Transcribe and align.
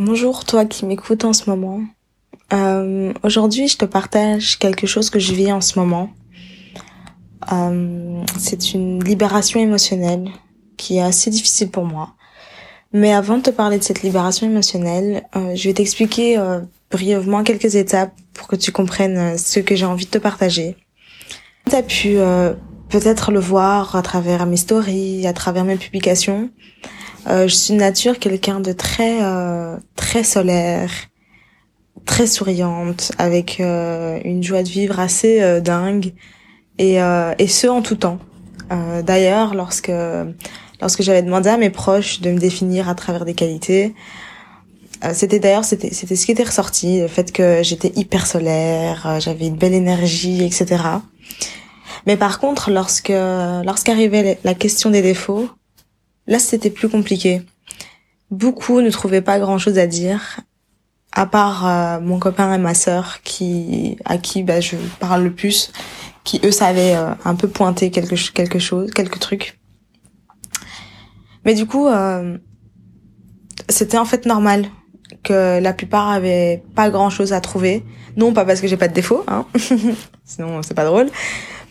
Bonjour 0.00 0.44
toi 0.44 0.64
qui 0.64 0.86
m'écoutes 0.86 1.24
en 1.24 1.32
ce 1.32 1.50
moment. 1.50 1.80
Euh, 2.52 3.12
Aujourd'hui, 3.24 3.66
je 3.66 3.78
te 3.78 3.84
partage 3.84 4.56
quelque 4.60 4.86
chose 4.86 5.10
que 5.10 5.18
je 5.18 5.34
vis 5.34 5.50
en 5.50 5.60
ce 5.60 5.76
moment. 5.76 6.10
Euh, 7.52 8.22
c'est 8.38 8.74
une 8.74 9.02
libération 9.02 9.58
émotionnelle 9.58 10.28
qui 10.76 10.98
est 10.98 11.02
assez 11.02 11.30
difficile 11.30 11.72
pour 11.72 11.84
moi. 11.84 12.14
Mais 12.92 13.12
avant 13.12 13.38
de 13.38 13.42
te 13.42 13.50
parler 13.50 13.76
de 13.76 13.82
cette 13.82 14.04
libération 14.04 14.46
émotionnelle, 14.46 15.24
euh, 15.34 15.56
je 15.56 15.68
vais 15.68 15.74
t'expliquer 15.74 16.40
brièvement 16.92 17.42
quelques 17.42 17.74
étapes 17.74 18.14
pour 18.34 18.46
que 18.46 18.54
tu 18.54 18.70
comprennes 18.70 19.36
ce 19.36 19.58
que 19.58 19.74
j'ai 19.74 19.84
envie 19.84 20.06
de 20.06 20.10
te 20.10 20.18
partager. 20.18 20.76
Tu 21.68 21.74
as 21.74 21.82
pu 21.82 22.18
peut-être 22.88 23.32
le 23.32 23.40
voir 23.40 23.96
à 23.96 24.02
travers 24.02 24.46
mes 24.46 24.58
stories, 24.58 25.26
à 25.26 25.32
travers 25.32 25.64
mes 25.64 25.76
publications. 25.76 26.50
Euh, 27.26 27.48
je 27.48 27.54
suis 27.54 27.74
de 27.74 27.78
nature 27.78 28.18
quelqu'un 28.18 28.60
de 28.60 28.72
très 28.72 29.22
euh, 29.22 29.76
très 29.96 30.22
solaire, 30.24 30.90
très 32.06 32.26
souriante, 32.26 33.12
avec 33.18 33.60
euh, 33.60 34.20
une 34.24 34.42
joie 34.42 34.62
de 34.62 34.68
vivre 34.68 35.00
assez 35.00 35.60
dingue, 35.60 36.12
et, 36.78 36.98
et 37.38 37.48
ce 37.48 37.66
en 37.66 37.82
tout 37.82 37.96
temps. 37.96 38.18
D'ailleurs, 39.04 39.54
lorsque 39.54 39.90
lorsque 40.80 41.02
j'avais 41.02 41.22
demandé 41.22 41.48
à 41.48 41.56
mes 41.56 41.70
proches 41.70 42.20
de 42.20 42.30
me 42.30 42.38
définir 42.38 42.88
à 42.88 42.94
travers 42.94 43.24
des 43.24 43.34
qualités, 43.34 43.94
c'était 45.12 45.40
d'ailleurs 45.40 45.64
c'était 45.64 45.92
c'était 45.92 46.14
ce 46.14 46.26
qui 46.26 46.32
était 46.32 46.44
ressorti, 46.44 47.00
le 47.00 47.08
fait 47.08 47.32
que 47.32 47.62
j'étais 47.62 47.92
hyper 47.96 48.26
solaire, 48.26 49.18
j'avais 49.18 49.46
une 49.46 49.56
belle 49.56 49.74
énergie, 49.74 50.44
etc. 50.44 50.76
Mais 52.06 52.16
par 52.16 52.38
contre, 52.38 52.70
lorsque 52.70 53.08
lorsqu'arrivait 53.08 54.38
la 54.44 54.54
question 54.54 54.90
des 54.90 55.02
défauts, 55.02 55.48
Là, 56.28 56.38
c'était 56.38 56.70
plus 56.70 56.90
compliqué. 56.90 57.42
Beaucoup 58.30 58.82
ne 58.82 58.90
trouvaient 58.90 59.22
pas 59.22 59.38
grand-chose 59.38 59.78
à 59.78 59.86
dire, 59.86 60.40
à 61.12 61.24
part 61.24 61.66
euh, 61.66 62.00
mon 62.00 62.18
copain 62.18 62.52
et 62.52 62.58
ma 62.58 62.74
sœur, 62.74 63.22
qui 63.22 63.96
à 64.04 64.18
qui 64.18 64.42
bah, 64.42 64.60
je 64.60 64.76
parle 65.00 65.24
le 65.24 65.32
plus, 65.32 65.72
qui 66.24 66.38
eux 66.44 66.50
savaient 66.50 66.94
euh, 66.94 67.14
un 67.24 67.34
peu 67.34 67.48
pointer 67.48 67.90
quelque 67.90 68.14
quelque 68.32 68.58
chose, 68.58 68.90
quelques 68.90 69.18
trucs. 69.18 69.58
Mais 71.46 71.54
du 71.54 71.64
coup, 71.64 71.88
euh, 71.88 72.36
c'était 73.70 73.96
en 73.96 74.04
fait 74.04 74.26
normal 74.26 74.66
que 75.22 75.58
la 75.60 75.72
plupart 75.72 76.10
avaient 76.10 76.62
pas 76.74 76.90
grand-chose 76.90 77.32
à 77.32 77.40
trouver. 77.40 77.86
Non, 78.18 78.34
pas 78.34 78.44
parce 78.44 78.60
que 78.60 78.66
j'ai 78.66 78.76
pas 78.76 78.88
de 78.88 78.94
défaut, 78.94 79.24
hein. 79.28 79.46
sinon 80.26 80.60
c'est 80.62 80.74
pas 80.74 80.84
drôle. 80.84 81.08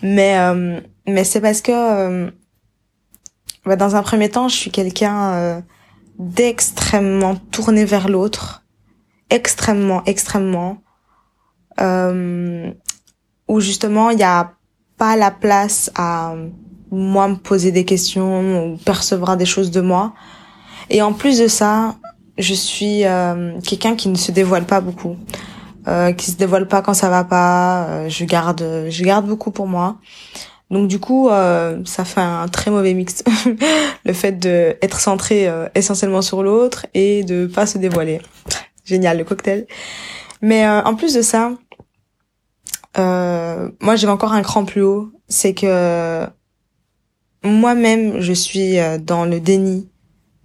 Mais 0.01 0.35
mais 1.05 1.23
c'est 1.23 1.41
parce 1.41 1.61
que 1.61 2.31
bah, 3.67 3.75
dans 3.75 3.95
un 3.95 4.03
premier 4.03 4.29
temps, 4.29 4.47
je 4.47 4.55
suis 4.55 4.71
quelqu'un 4.71 5.33
euh, 5.33 5.61
d'extrêmement 6.19 7.35
tourné 7.51 7.85
vers 7.85 8.09
l'autre, 8.09 8.63
extrêmement, 9.29 10.03
extrêmement, 10.05 10.77
euh, 11.79 12.71
où 13.47 13.59
justement 13.59 14.09
il 14.09 14.17
n'y 14.17 14.23
a 14.23 14.53
pas 14.97 15.15
la 15.15 15.31
place 15.31 15.91
à 15.95 16.33
moi 16.91 17.27
me 17.27 17.35
poser 17.35 17.71
des 17.71 17.85
questions 17.85 18.73
ou 18.73 18.77
percevoir 18.77 19.37
des 19.37 19.45
choses 19.45 19.71
de 19.71 19.81
moi. 19.81 20.13
Et 20.89 21.01
en 21.01 21.13
plus 21.13 21.39
de 21.39 21.47
ça, 21.47 21.95
je 22.37 22.53
suis 22.53 23.05
euh, 23.05 23.59
quelqu'un 23.61 23.95
qui 23.95 24.09
ne 24.09 24.15
se 24.15 24.31
dévoile 24.31 24.65
pas 24.65 24.81
beaucoup, 24.81 25.17
euh, 25.87 26.11
qui 26.13 26.31
se 26.31 26.37
dévoile 26.37 26.67
pas 26.67 26.81
quand 26.81 26.93
ça 26.93 27.09
va 27.09 27.23
pas. 27.23 27.85
Euh, 27.85 28.09
je 28.09 28.25
garde, 28.25 28.87
je 28.89 29.03
garde 29.03 29.27
beaucoup 29.27 29.51
pour 29.51 29.67
moi. 29.67 29.97
Donc 30.69 30.89
du 30.89 30.99
coup, 30.99 31.29
euh, 31.29 31.81
ça 31.85 32.03
fait 32.03 32.21
un 32.21 32.47
très 32.47 32.71
mauvais 32.71 32.93
mix. 32.93 33.23
le 34.05 34.13
fait 34.13 34.33
de 34.33 34.75
être 34.81 34.99
centré 34.99 35.47
euh, 35.47 35.67
essentiellement 35.75 36.21
sur 36.21 36.43
l'autre 36.43 36.85
et 36.93 37.23
de 37.23 37.45
pas 37.47 37.65
se 37.65 37.77
dévoiler. 37.77 38.21
Génial 38.83 39.17
le 39.17 39.23
cocktail. 39.23 39.65
Mais 40.41 40.65
euh, 40.65 40.81
en 40.83 40.95
plus 40.95 41.13
de 41.13 41.21
ça, 41.21 41.51
moi 42.97 43.95
j'ai 43.95 44.07
encore 44.07 44.33
un 44.33 44.41
cran 44.41 44.65
plus 44.65 44.81
haut, 44.81 45.11
c'est 45.27 45.53
que 45.53 46.25
moi-même 47.43 48.19
je 48.21 48.33
suis 48.33 48.77
dans 49.01 49.23
le 49.25 49.39
déni 49.39 49.87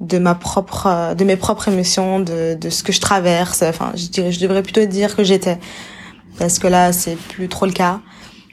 de 0.00 0.18
ma 0.18 0.34
propre, 0.34 1.14
de 1.14 1.24
mes 1.24 1.36
propres 1.36 1.68
émotions, 1.68 2.20
de, 2.20 2.54
de 2.54 2.68
ce 2.68 2.82
que 2.82 2.92
je 2.92 3.00
traverse. 3.00 3.62
Enfin, 3.62 3.92
je 3.94 4.08
dirais, 4.08 4.32
je 4.32 4.40
devrais 4.40 4.62
plutôt 4.62 4.84
dire 4.84 5.16
que 5.16 5.24
j'étais, 5.24 5.58
parce 6.38 6.58
que 6.58 6.66
là 6.66 6.92
c'est 6.92 7.16
plus 7.16 7.48
trop 7.48 7.64
le 7.64 7.72
cas. 7.72 8.00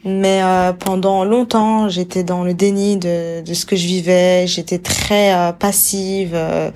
Mais 0.06 0.42
euh, 0.42 0.72
pendant 0.74 1.26
longtemps, 1.26 1.90
j'étais 1.90 2.24
dans 2.24 2.44
le 2.44 2.54
déni 2.54 2.98
de, 2.98 3.42
de 3.42 3.54
ce 3.54 3.66
que 3.66 3.76
je 3.76 3.86
vivais. 3.86 4.48
J'étais 4.48 4.80
très 4.80 5.34
euh, 5.34 5.52
passive. 5.52 6.32
Euh, 6.34 6.72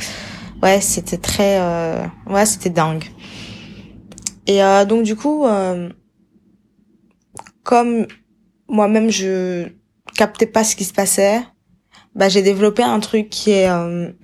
ouais, 0.61 0.81
c'était 0.81 1.17
très... 1.17 1.57
Euh, 1.59 2.06
ouais, 2.29 2.45
c'était 2.45 2.69
dingue. 2.69 3.06
Et 4.45 4.61
euh, 4.61 4.84
donc 4.85 5.03
du 5.03 5.16
coup, 5.16 5.45
euh, 5.45 5.89
comme 7.63 8.07
moi-même, 8.67 9.09
je 9.09 9.69
captais 10.17 10.45
pas 10.45 10.63
ce 10.63 10.75
qui 10.75 10.84
se 10.84 10.94
passait, 10.94 11.41
bah, 12.16 12.28
j'ai 12.28 12.41
développé 12.41 12.84
un 12.84 13.00
truc 13.00 13.29
qui 13.29 13.51
est 13.51 13.69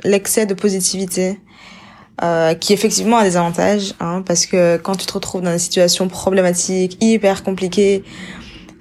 l'excès 0.04 0.46
de 0.46 0.54
positivité. 0.54 1.40
Euh, 2.22 2.54
qui 2.54 2.74
effectivement 2.74 3.16
a 3.16 3.24
des 3.24 3.38
avantages, 3.38 3.94
hein, 4.02 4.24
parce 4.26 4.46
que 4.46 4.76
quand 4.76 4.98
tu 4.98 5.06
te 5.06 5.14
retrouves 5.14 5.42
dans 5.42 5.54
des 5.54 5.58
situations 5.58 6.10
problématiques, 6.10 6.98
hyper 7.00 7.44
compliquées, 7.44 8.04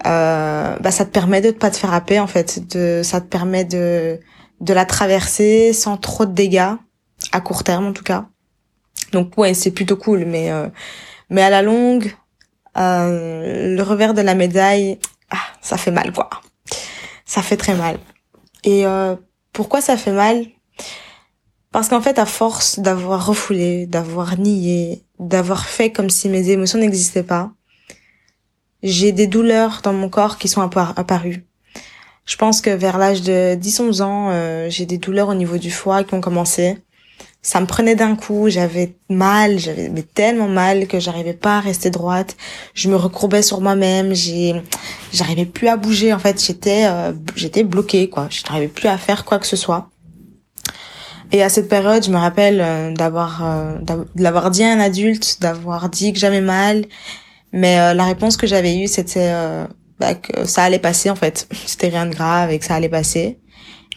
euh, 0.07 0.77
bah 0.79 0.91
ça 0.91 1.05
te 1.05 1.11
permet 1.11 1.41
de 1.41 1.51
pas 1.51 1.71
te 1.71 1.77
faire 1.77 1.93
happer 1.93 2.21
en 2.21 2.27
fait. 2.27 2.69
De 2.69 3.03
ça 3.03 3.21
te 3.21 3.27
permet 3.27 3.65
de 3.65 4.21
de 4.61 4.75
la 4.75 4.85
traverser 4.85 5.73
sans 5.73 5.97
trop 5.97 6.27
de 6.27 6.33
dégâts 6.33 6.75
à 7.33 7.41
court 7.41 7.65
terme 7.65 7.87
en 7.87 7.93
tout 7.93 8.05
cas. 8.05 8.27
Donc 9.13 9.37
ouais 9.39 9.55
c'est 9.55 9.71
plutôt 9.71 9.97
cool 9.97 10.25
mais 10.25 10.51
euh, 10.53 10.69
mais 11.31 11.43
à 11.43 11.51
la 11.51 11.63
longue 11.63 12.15
euh, 12.77 13.75
le 13.77 13.83
revers 13.83 14.15
de 14.15 14.23
la 14.23 14.35
médaille 14.35 14.99
ah, 15.31 15.37
ça 15.61 15.77
fait 15.77 15.91
mal 15.91 16.13
quoi. 16.13 16.29
Ça 17.25 17.43
fait 17.43 17.57
très 17.57 17.75
mal. 17.75 17.99
Et 18.65 18.87
euh, 18.87 19.17
pourquoi 19.53 19.81
ça 19.81 19.97
fait 19.97 20.13
mal? 20.13 20.47
Parce 21.73 21.89
qu'en 21.89 22.01
fait 22.01 22.19
à 22.19 22.25
force 22.27 22.79
d'avoir 22.79 23.27
refoulé 23.27 23.87
d'avoir 23.87 24.39
nié 24.39 25.05
d'avoir 25.19 25.67
fait 25.67 25.91
comme 25.91 26.11
si 26.11 26.29
mes 26.29 26.51
émotions 26.51 26.79
n'existaient 26.79 27.25
pas 27.25 27.51
j'ai 28.83 29.13
des 29.13 29.27
douleurs 29.27 29.81
dans 29.83 29.93
mon 29.93 30.09
corps 30.09 30.39
qui 30.39 30.49
sont 30.49 30.63
apparues. 30.63 31.45
Je 32.25 32.37
pense 32.37 32.61
que 32.61 32.71
vers 32.71 32.99
l'âge 32.99 33.23
de 33.23 33.57
10-11 33.57 34.03
ans, 34.03 34.29
euh, 34.31 34.69
j'ai 34.69 34.87
des 34.87 34.99
douleurs 34.99 35.29
au 35.29 35.35
niveau 35.35 35.57
du 35.59 35.71
foie 35.71 36.05
qui 36.05 36.15
ont 36.15 36.21
commencé. 36.21 36.77
Ça 37.41 37.61
me 37.61 37.67
prenait 37.67 37.95
d'un 37.95 38.17
coup, 38.17 38.49
j'avais 38.49 38.97
mal, 39.09 39.59
j'avais 39.59 39.91
tellement 40.03 40.49
mal 40.49 40.87
que 40.87 40.99
j'arrivais 40.99 41.35
pas 41.35 41.59
à 41.59 41.61
rester 41.61 41.89
droite. 41.89 42.37
Je 42.75 42.91
me 42.91 42.97
recourbais 42.97 43.43
sur 43.43 43.61
moi-même, 43.61 44.13
j'ai 44.13 44.61
j'arrivais 45.13 45.47
plus 45.47 45.69
à 45.69 45.77
bouger 45.77 46.13
en 46.13 46.19
fait, 46.19 46.43
j'étais 46.45 46.85
euh, 46.87 47.13
j'étais 47.37 47.65
bloquée 47.65 48.11
quoi, 48.11 48.27
je 48.31 48.43
n'arrivais 48.43 48.69
plus 48.69 48.89
à 48.89 48.99
faire 48.99 49.25
quoi 49.25 49.39
que 49.39 49.47
ce 49.47 49.57
soit. 49.57 49.89
Et 51.31 51.43
à 51.43 51.49
cette 51.49 51.69
période, 51.69 52.05
je 52.05 52.11
me 52.11 52.17
rappelle 52.17 52.61
euh, 52.61 52.93
d'avoir 52.93 53.45
euh, 53.45 54.51
dit 54.51 54.65
à 54.65 54.73
un 54.73 54.81
adulte, 54.81 55.41
d'avoir 55.41 55.89
dit 55.89 56.13
que 56.13 56.19
j'avais 56.19 56.41
mal 56.41 56.85
mais 57.53 57.79
euh, 57.81 57.95
la 57.95 58.05
réponse 58.05 58.37
que 58.37 58.47
j'avais 58.47 58.79
eue, 58.79 58.87
c'était 58.87 59.31
euh, 59.33 59.67
bah, 59.99 60.15
que 60.15 60.45
ça 60.47 60.65
allait 60.65 60.79
passer 60.79 61.11
en 61.11 61.17
fait. 61.17 61.49
C'était 61.67 61.89
rien 61.89 62.07
de 62.07 62.15
grave 62.15 62.51
et 62.51 62.59
que 62.59 62.65
ça 62.65 62.75
allait 62.75 62.89
passer. 62.89 63.39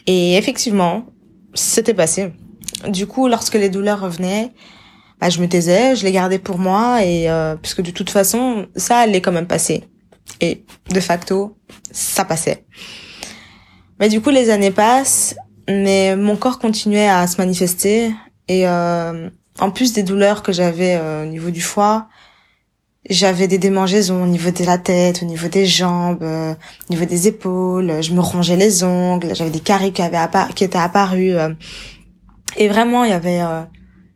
Et 0.06 0.36
effectivement, 0.36 1.06
c'était 1.54 1.94
passé. 1.94 2.32
Du 2.88 3.06
coup, 3.06 3.28
lorsque 3.28 3.54
les 3.54 3.68
douleurs 3.68 4.00
revenaient, 4.00 4.52
bah, 5.20 5.30
je 5.30 5.40
me 5.40 5.48
taisais, 5.48 5.94
je 5.94 6.04
les 6.04 6.12
gardais 6.12 6.40
pour 6.40 6.58
moi 6.58 7.04
et 7.04 7.30
euh, 7.30 7.54
puisque 7.54 7.82
de 7.82 7.92
toute 7.92 8.10
façon, 8.10 8.66
ça 8.74 8.98
allait 8.98 9.20
quand 9.20 9.32
même 9.32 9.46
passer. 9.46 9.84
Et 10.40 10.64
de 10.90 11.00
facto, 11.00 11.56
ça 11.92 12.24
passait. 12.24 12.64
Mais 14.00 14.08
du 14.08 14.20
coup, 14.20 14.30
les 14.30 14.50
années 14.50 14.72
passent, 14.72 15.36
mais 15.68 16.16
mon 16.16 16.36
corps 16.36 16.58
continuait 16.58 17.08
à 17.08 17.26
se 17.28 17.36
manifester 17.36 18.12
et 18.48 18.66
euh, 18.66 19.30
en 19.60 19.70
plus 19.70 19.92
des 19.92 20.02
douleurs 20.02 20.42
que 20.42 20.52
j'avais 20.52 20.96
euh, 20.96 21.22
au 21.22 21.26
niveau 21.26 21.50
du 21.50 21.60
foie, 21.60 22.08
j'avais 23.10 23.48
des 23.48 23.58
démangeaisons 23.58 24.22
au 24.22 24.26
niveau 24.26 24.50
de 24.50 24.64
la 24.64 24.78
tête, 24.78 25.22
au 25.22 25.26
niveau 25.26 25.48
des 25.48 25.66
jambes, 25.66 26.22
euh, 26.22 26.54
au 26.88 26.92
niveau 26.92 27.04
des 27.04 27.26
épaules. 27.26 28.02
Je 28.02 28.12
me 28.12 28.20
rongeais 28.20 28.56
les 28.56 28.84
ongles. 28.84 29.34
J'avais 29.34 29.50
des 29.50 29.60
caries 29.60 29.92
qui 29.92 30.02
avaient 30.02 30.18
qui 30.54 30.64
étaient 30.64 30.78
apparus. 30.78 31.34
Euh, 31.34 31.50
et 32.56 32.68
vraiment, 32.68 33.04
il 33.04 33.10
y 33.10 33.14
avait, 33.14 33.40
euh, 33.40 33.62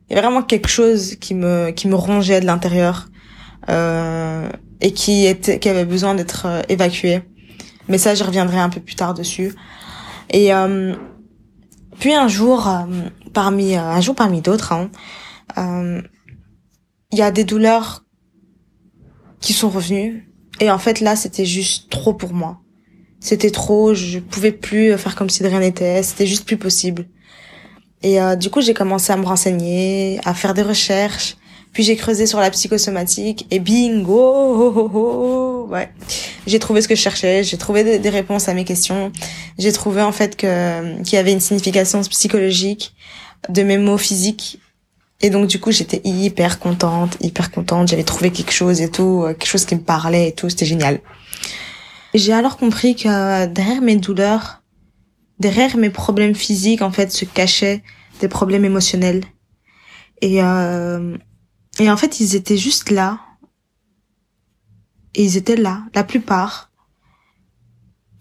il 0.09 0.15
y 0.15 0.19
avait 0.19 0.27
vraiment 0.27 0.43
quelque 0.43 0.69
chose 0.69 1.17
qui 1.17 1.35
me 1.35 1.71
qui 1.71 1.88
me 1.88 1.97
rongeait 1.97 2.41
de 2.41 2.47
l'intérieur 2.47 3.09
euh, 3.69 4.49
et 4.81 4.93
qui 4.93 5.27
était 5.27 5.59
qui 5.59 5.69
avait 5.69 5.85
besoin 5.85 6.15
d'être 6.15 6.47
euh, 6.47 6.62
évacué. 6.69 7.23
Mais 7.88 7.99
ça, 7.99 8.15
je 8.15 8.23
reviendrai 8.23 8.59
un 8.59 8.69
peu 8.69 8.81
plus 8.81 8.94
tard 8.94 9.15
dessus. 9.15 9.53
Et 10.31 10.55
euh, 10.55 10.94
puis 11.99 12.15
un 12.15 12.29
jour, 12.29 12.69
parmi 13.33 13.77
un 13.77 14.00
jour 14.00 14.15
parmi 14.15 14.41
d'autres, 14.43 14.73
hein, 14.73 14.91
il 17.12 17.19
y 17.19 17.23
a 17.23 17.31
des 17.31 17.44
douleurs 17.44 18.06
qui 19.47 19.53
sont 19.53 19.71
revenus. 19.71 20.25
Et 20.59 20.73
en 20.73 20.79
fait, 20.79 20.99
là, 20.99 21.15
c'était 21.15 21.45
juste 21.45 21.89
trop 21.89 22.13
pour 22.13 22.35
moi. 22.35 22.59
C'était 23.21 23.51
trop, 23.51 23.95
je 23.95 24.19
pouvais 24.19 24.51
plus 24.51 24.99
faire 24.99 25.15
comme 25.15 25.31
si 25.31 25.45
de 25.45 25.47
rien 25.47 25.61
n'était, 25.61 26.03
c'était 26.03 26.27
juste 26.27 26.45
plus 26.45 26.57
possible. 26.57 27.07
Et 28.03 28.21
euh, 28.21 28.35
du 28.35 28.51
coup, 28.51 28.61
j'ai 28.61 28.75
commencé 28.75 29.13
à 29.13 29.17
me 29.17 29.25
renseigner, 29.25 30.19
à 30.25 30.35
faire 30.35 30.53
des 30.53 30.63
recherches. 30.63 31.37
Puis 31.73 31.85
j'ai 31.85 31.95
creusé 31.95 32.27
sur 32.27 32.41
la 32.41 32.51
psychosomatique 32.51 33.47
et 33.53 33.61
bingo, 33.61 34.15
oh, 34.19 34.73
oh, 34.75 34.91
oh, 34.93 35.67
ouais. 35.71 35.91
J'ai 36.49 36.59
trouvé 36.59 36.83
ce 36.83 36.89
que 36.89 36.97
je 36.97 37.03
cherchais, 37.03 37.45
j'ai 37.45 37.57
trouvé 37.57 37.99
des, 38.01 38.11
réponses 38.11 38.49
à 38.49 38.55
mes 38.55 38.65
questions. 38.65 39.13
J'ai 39.59 39.71
trouvé 39.71 40.03
en 40.03 40.13
fait 40.13 40.37
que 40.37 41.01
qu'il 41.03 41.15
y 41.15 41.19
avait 41.19 41.33
une 41.33 41.41
signification 41.41 42.01
psychologique 42.01 42.95
de 43.49 43.63
mes 43.63 43.79
mots 43.79 43.99
physiques. 43.99 44.59
Et 45.23 45.31
donc 45.31 45.49
du 45.49 45.59
coup, 45.59 45.73
j'étais 45.73 46.01
hyper 46.05 46.59
contente, 46.59 47.17
hyper 47.21 47.51
contente. 47.51 47.89
J'avais 47.89 48.05
trouvé 48.05 48.31
quelque 48.31 48.53
chose 48.53 48.81
et 48.81 48.91
tout, 48.91 49.25
quelque 49.27 49.47
chose 49.47 49.65
qui 49.65 49.75
me 49.75 49.81
parlait 49.81 50.29
et 50.29 50.33
tout. 50.33 50.49
C'était 50.49 50.67
génial. 50.67 51.01
J'ai 52.15 52.33
alors 52.33 52.57
compris 52.57 52.95
que 52.97 53.47
derrière 53.47 53.83
mes 53.83 53.97
douleurs, 53.97 54.63
derrière 55.39 55.77
mes 55.77 55.91
problèmes 55.91 56.35
physiques, 56.35 56.83
en 56.83 56.91
fait, 56.91 57.13
se 57.13 57.25
cachaient 57.25 57.83
des 58.21 58.29
problèmes 58.29 58.65
émotionnels. 58.65 59.25
Et 60.23 60.43
euh, 60.43 61.17
et 61.79 61.91
en 61.91 61.97
fait, 61.97 62.21
ils 62.21 62.37
étaient 62.37 62.57
juste 62.57 62.91
là. 62.91 63.21
Et 65.15 65.25
ils 65.25 65.37
étaient 65.37 65.57
là, 65.57 65.83
la 65.95 66.05
plupart, 66.05 66.71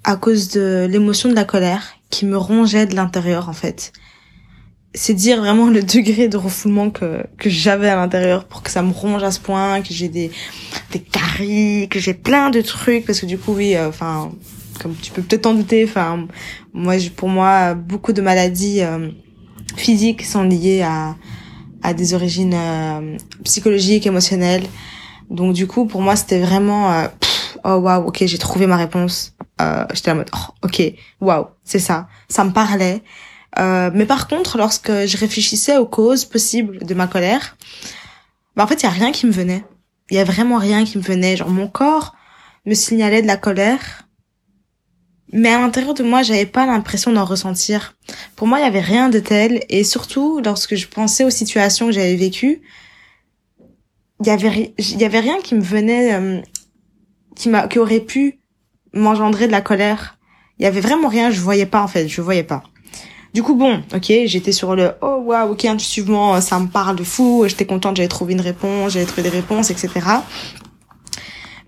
à 0.03 0.15
cause 0.15 0.49
de 0.49 0.87
l'émotion 0.89 1.29
de 1.29 1.35
la 1.35 1.45
colère 1.45 1.95
qui 2.09 2.25
me 2.25 2.37
rongeait 2.37 2.85
de 2.85 2.95
l'intérieur, 2.95 3.49
en 3.49 3.53
fait. 3.53 3.91
C'est 4.95 5.13
dire 5.13 5.39
vraiment 5.39 5.69
le 5.69 5.83
degré 5.83 6.27
de 6.27 6.37
refoulement 6.37 6.89
que, 6.89 7.23
que 7.37 7.49
j'avais 7.49 7.89
à 7.89 7.95
l'intérieur 7.95 8.45
pour 8.45 8.63
que 8.63 8.71
ça 8.71 8.81
me 8.81 8.91
ronge 8.91 9.23
à 9.23 9.31
ce 9.31 9.39
point, 9.39 9.81
que 9.81 9.93
j'ai 9.93 10.07
des, 10.07 10.31
des 10.91 10.99
caries, 10.99 11.87
que 11.89 11.99
j'ai 11.99 12.13
plein 12.13 12.49
de 12.49 12.61
trucs, 12.61 13.05
parce 13.05 13.19
que 13.19 13.25
du 13.25 13.37
coup, 13.37 13.53
oui, 13.53 13.75
euh, 13.75 13.89
enfin, 13.89 14.31
comme 14.81 14.95
tu 14.95 15.11
peux 15.11 15.21
peut-être 15.21 15.43
t'en 15.43 15.53
douter, 15.53 15.83
enfin, 15.83 16.27
moi, 16.73 16.95
pour 17.15 17.29
moi, 17.29 17.73
beaucoup 17.75 18.13
de 18.13 18.21
maladies 18.21 18.81
euh, 18.81 19.09
physiques 19.75 20.23
sont 20.23 20.43
liées 20.43 20.81
à, 20.81 21.15
à 21.83 21.93
des 21.93 22.13
origines 22.13 22.53
euh, 22.55 23.17
psychologiques, 23.43 24.07
émotionnelles. 24.07 24.63
Donc 25.29 25.53
du 25.53 25.67
coup, 25.67 25.85
pour 25.85 26.01
moi, 26.01 26.15
c'était 26.15 26.39
vraiment 26.39 26.91
euh, 26.91 27.07
oh 27.63 27.75
waouh, 27.75 28.07
ok, 28.07 28.23
j'ai 28.25 28.37
trouvé 28.37 28.67
ma 28.67 28.77
réponse. 28.77 29.35
Euh, 29.61 29.85
J'étais 29.93 30.11
en 30.11 30.15
mode 30.15 30.29
oh, 30.33 30.53
ok, 30.63 30.81
waouh, 31.21 31.47
c'est 31.63 31.79
ça, 31.79 32.07
ça 32.29 32.43
me 32.43 32.51
parlait. 32.51 33.01
Euh, 33.57 33.89
mais 33.93 34.05
par 34.05 34.27
contre, 34.27 34.57
lorsque 34.57 34.91
je 34.91 35.17
réfléchissais 35.17 35.77
aux 35.77 35.85
causes 35.85 36.25
possibles 36.25 36.85
de 36.85 36.93
ma 36.93 37.07
colère, 37.07 37.55
bah 38.55 38.63
en 38.63 38.67
fait, 38.67 38.81
il 38.81 38.83
y 38.83 38.89
a 38.89 38.91
rien 38.91 39.11
qui 39.11 39.25
me 39.25 39.31
venait. 39.31 39.63
Il 40.09 40.17
y 40.17 40.19
a 40.19 40.23
vraiment 40.23 40.57
rien 40.57 40.85
qui 40.85 40.97
me 40.97 41.03
venait. 41.03 41.37
Genre 41.37 41.49
mon 41.49 41.67
corps 41.67 42.15
me 42.65 42.73
signalait 42.73 43.21
de 43.21 43.27
la 43.27 43.37
colère, 43.37 44.05
mais 45.31 45.49
à 45.49 45.59
l'intérieur 45.59 45.93
de 45.93 46.03
moi, 46.03 46.23
j'avais 46.23 46.45
pas 46.45 46.65
l'impression 46.65 47.11
d'en 47.11 47.25
ressentir. 47.25 47.95
Pour 48.35 48.47
moi, 48.47 48.59
il 48.59 48.63
y 48.63 48.67
avait 48.67 48.79
rien 48.79 49.09
de 49.09 49.19
tel, 49.19 49.63
et 49.69 49.83
surtout 49.83 50.39
lorsque 50.43 50.75
je 50.75 50.87
pensais 50.87 51.23
aux 51.23 51.29
situations 51.29 51.87
que 51.87 51.91
j'avais 51.91 52.15
vécues, 52.15 52.61
il 54.21 54.27
y 54.27 55.03
avait 55.03 55.19
rien 55.19 55.39
qui 55.41 55.55
me 55.55 55.61
venait 55.61 56.13
euh, 56.13 56.41
qui 57.35 57.49
m'a 57.49 57.67
qui 57.67 57.79
aurait 57.79 57.99
pu 57.99 58.39
m'engendrer 58.93 59.47
de 59.47 59.51
la 59.51 59.61
colère. 59.61 60.17
Il 60.57 60.63
y 60.63 60.67
avait 60.67 60.79
vraiment 60.79 61.09
rien, 61.09 61.31
je 61.31 61.41
voyais 61.41 61.65
pas 61.65 61.83
en 61.83 61.87
fait, 61.87 62.07
je 62.07 62.21
voyais 62.21 62.43
pas. 62.43 62.63
Du 63.35 63.43
coup 63.43 63.53
bon, 63.53 63.83
OK, 63.93 64.13
j'étais 64.27 64.53
sur 64.53 64.77
le 64.77 64.93
oh 65.01 65.21
waouh, 65.25 65.51
OK, 65.51 65.65
intuitivement 65.65 66.39
ça 66.39 66.57
me 66.57 66.67
parle 66.67 66.95
de 66.95 67.03
fou, 67.03 67.43
j'étais 67.45 67.65
contente, 67.65 67.97
j'avais 67.97 68.07
trouvé 68.07 68.31
une 68.31 68.39
réponse, 68.39 68.93
j'avais 68.93 69.05
trouvé 69.05 69.23
des 69.23 69.35
réponses 69.41 69.71
etc. 69.71 69.89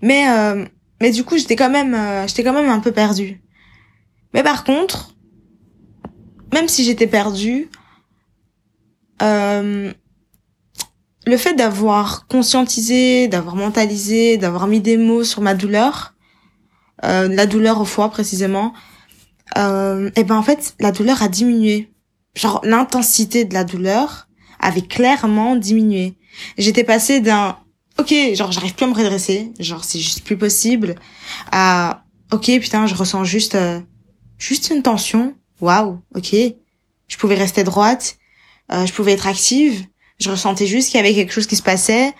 Mais 0.00 0.30
euh, 0.30 0.64
mais 1.02 1.10
du 1.10 1.24
coup, 1.24 1.36
j'étais 1.36 1.56
quand 1.56 1.68
même 1.68 1.92
euh, 1.94 2.26
j'étais 2.26 2.42
quand 2.42 2.54
même 2.54 2.70
un 2.70 2.80
peu 2.80 2.90
perdue. 2.90 3.42
Mais 4.32 4.42
par 4.42 4.64
contre, 4.64 5.14
même 6.54 6.68
si 6.68 6.84
j'étais 6.84 7.06
perdue, 7.06 7.68
euh, 9.20 9.92
le 11.26 11.36
fait 11.36 11.52
d'avoir 11.52 12.26
conscientisé, 12.28 13.28
d'avoir 13.28 13.56
mentalisé, 13.56 14.38
d'avoir 14.38 14.68
mis 14.68 14.80
des 14.80 14.96
mots 14.96 15.22
sur 15.22 15.42
ma 15.42 15.52
douleur, 15.52 16.14
euh, 17.04 17.28
la 17.28 17.44
douleur 17.44 17.78
au 17.78 17.84
foie 17.84 18.08
précisément, 18.08 18.72
euh, 19.56 20.10
et 20.16 20.24
ben 20.24 20.36
en 20.36 20.42
fait 20.42 20.74
la 20.80 20.92
douleur 20.92 21.22
a 21.22 21.28
diminué. 21.28 21.90
Genre 22.34 22.60
l'intensité 22.64 23.44
de 23.44 23.54
la 23.54 23.64
douleur 23.64 24.28
avait 24.60 24.82
clairement 24.82 25.56
diminué. 25.56 26.18
J'étais 26.56 26.84
passée 26.84 27.20
d'un 27.20 27.58
ok 27.98 28.14
genre 28.34 28.52
j'arrive 28.52 28.74
plus 28.74 28.84
à 28.84 28.88
me 28.88 28.94
redresser, 28.94 29.52
genre 29.58 29.84
c'est 29.84 29.98
juste 29.98 30.24
plus 30.24 30.36
possible, 30.36 30.94
à 31.52 32.04
ok 32.32 32.44
putain 32.60 32.86
je 32.86 32.94
ressens 32.94 33.24
juste 33.24 33.54
euh, 33.54 33.80
juste 34.38 34.70
une 34.70 34.82
tension. 34.82 35.34
Waouh, 35.60 36.00
ok. 36.14 36.34
Je 37.08 37.16
pouvais 37.16 37.34
rester 37.34 37.64
droite, 37.64 38.16
euh, 38.72 38.86
je 38.86 38.92
pouvais 38.92 39.12
être 39.12 39.26
active. 39.26 39.84
Je 40.20 40.30
ressentais 40.30 40.66
juste 40.66 40.90
qu'il 40.90 40.98
y 40.98 41.00
avait 41.00 41.14
quelque 41.14 41.32
chose 41.32 41.46
qui 41.46 41.56
se 41.56 41.62
passait, 41.62 42.12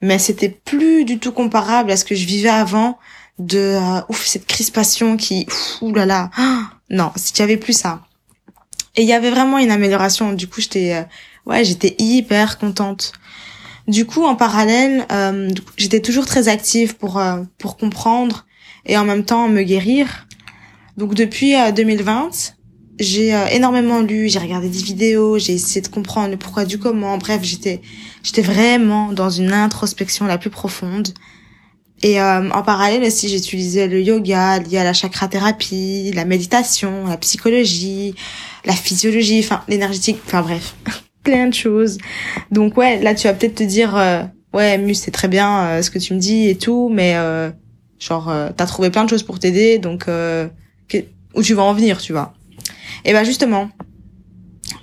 mais 0.00 0.18
c'était 0.18 0.48
plus 0.48 1.04
du 1.04 1.18
tout 1.18 1.32
comparable 1.32 1.90
à 1.90 1.96
ce 1.96 2.04
que 2.04 2.14
je 2.14 2.26
vivais 2.26 2.48
avant 2.48 2.98
de 3.38 3.58
euh, 3.58 4.00
ouf 4.08 4.24
cette 4.26 4.46
crispation 4.46 5.16
qui 5.16 5.46
ouh 5.80 5.92
là 5.92 6.06
là. 6.06 6.30
non, 6.90 7.12
si 7.16 7.32
tu 7.32 7.42
avais 7.42 7.56
plus 7.56 7.72
ça. 7.72 8.00
Et 8.96 9.02
il 9.02 9.08
y 9.08 9.12
avait 9.12 9.30
vraiment 9.30 9.58
une 9.58 9.70
amélioration. 9.70 10.32
Du 10.32 10.46
coup, 10.46 10.60
j'étais 10.60 10.94
euh, 10.94 11.02
ouais, 11.46 11.64
j'étais 11.64 11.96
hyper 11.98 12.58
contente. 12.58 13.12
Du 13.88 14.06
coup, 14.06 14.24
en 14.24 14.34
parallèle, 14.36 15.06
euh, 15.12 15.50
j'étais 15.76 16.00
toujours 16.00 16.26
très 16.26 16.48
active 16.48 16.96
pour 16.96 17.20
pour 17.58 17.76
comprendre 17.76 18.46
et 18.86 18.96
en 18.96 19.04
même 19.04 19.24
temps 19.24 19.48
me 19.48 19.62
guérir. 19.62 20.26
Donc 20.96 21.14
depuis 21.14 21.54
2020, 21.74 22.26
euh, 22.26 22.28
j'ai 23.00 23.34
euh, 23.34 23.46
énormément 23.48 24.00
lu, 24.00 24.28
j'ai 24.28 24.38
regardé 24.38 24.68
des 24.68 24.78
vidéos, 24.78 25.38
j'ai 25.38 25.54
essayé 25.54 25.80
de 25.80 25.88
comprendre 25.88 26.30
le 26.30 26.36
pourquoi 26.36 26.64
du 26.64 26.78
comment. 26.78 27.18
Bref, 27.18 27.40
j'étais 27.42 27.80
j'étais 28.22 28.42
vraiment 28.42 29.12
dans 29.12 29.30
une 29.30 29.52
introspection 29.52 30.26
la 30.26 30.38
plus 30.38 30.50
profonde. 30.50 31.08
Et 32.04 32.20
euh, 32.20 32.50
en 32.50 32.62
parallèle 32.62 33.02
aussi, 33.02 33.30
j'utilisais 33.30 33.88
le 33.88 33.98
yoga 33.98 34.58
lié 34.58 34.76
à 34.76 34.84
la 34.84 34.92
chakra 34.92 35.26
thérapie, 35.26 36.12
la 36.14 36.26
méditation, 36.26 37.06
la 37.06 37.16
psychologie, 37.16 38.14
la 38.66 38.74
physiologie, 38.74 39.40
enfin 39.42 39.62
l'énergétique, 39.68 40.18
enfin 40.26 40.42
bref, 40.42 40.74
plein 41.22 41.48
de 41.48 41.54
choses. 41.54 41.96
Donc 42.50 42.76
ouais, 42.76 43.00
là 43.00 43.14
tu 43.14 43.26
vas 43.26 43.32
peut-être 43.32 43.54
te 43.54 43.62
dire 43.62 43.94
ouais, 44.52 44.76
Mus, 44.76 44.96
c'est 44.96 45.12
très 45.12 45.28
bien 45.28 45.80
ce 45.80 45.90
que 45.90 45.98
tu 45.98 46.12
me 46.12 46.18
dis 46.18 46.50
et 46.50 46.58
tout, 46.58 46.90
mais 46.92 47.16
genre 47.98 48.30
t'as 48.54 48.66
trouvé 48.66 48.90
plein 48.90 49.04
de 49.04 49.08
choses 49.08 49.22
pour 49.22 49.38
t'aider, 49.38 49.78
donc 49.78 50.04
où 50.06 51.42
tu 51.42 51.54
vas 51.54 51.62
en 51.62 51.72
venir, 51.72 52.02
tu 52.02 52.12
vois. 52.12 52.34
Et 53.06 53.14
ben 53.14 53.24
justement, 53.24 53.70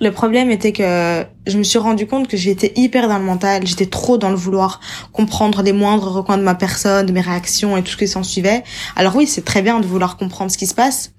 le 0.02 0.10
problème 0.10 0.50
était 0.50 0.72
que 0.72 1.24
je 1.46 1.56
me 1.56 1.62
suis 1.62 1.78
rendu 1.78 2.08
compte 2.08 2.26
que 2.26 2.36
j'étais 2.36 2.72
hyper 2.74 3.06
dans 3.06 3.18
le 3.18 3.24
mental, 3.24 3.64
j'étais 3.64 3.86
trop 3.86 4.18
dans 4.18 4.30
le 4.30 4.36
vouloir 4.36 4.80
comprendre 5.12 5.62
les 5.62 5.72
moindres 5.72 6.10
recoins 6.10 6.38
de 6.38 6.42
ma 6.42 6.56
personne, 6.56 7.06
de 7.06 7.12
mes 7.12 7.20
réactions 7.20 7.76
et 7.76 7.84
tout 7.84 7.92
ce 7.92 7.96
qui 7.96 8.08
s'en 8.08 8.24
suivait. 8.24 8.64
Alors 8.96 9.14
oui, 9.14 9.28
c'est 9.28 9.44
très 9.44 9.62
bien 9.62 9.78
de 9.78 9.86
vouloir 9.86 10.16
comprendre 10.16 10.50
ce 10.50 10.58
qui 10.58 10.66
se 10.66 10.74
passe, 10.74 11.12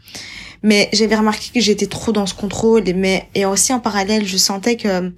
mais 0.64 0.90
j'avais 0.92 1.16
remarqué 1.16 1.52
que 1.54 1.62
j'étais 1.62 1.88
trop 1.88 2.12
dans 2.12 2.26
ce 2.26 2.34
contrôle 2.34 2.90
et 2.90 2.94
mais 2.94 3.30
et 3.36 3.46
aussi 3.46 3.72
en 3.72 3.80
parallèle, 3.80 4.28
je 4.28 4.36
sentais 4.36 4.76
que 4.76 5.14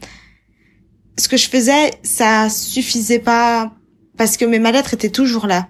ce 1.18 1.28
que 1.28 1.38
je 1.38 1.50
faisais, 1.50 1.90
ça 2.04 2.52
suffisait 2.52 3.18
pas 3.18 3.72
parce 4.16 4.38
que 4.38 4.46
mes 4.46 4.60
mal-être 4.60 4.94
étaient 4.94 5.10
toujours 5.10 5.48
là. 5.48 5.70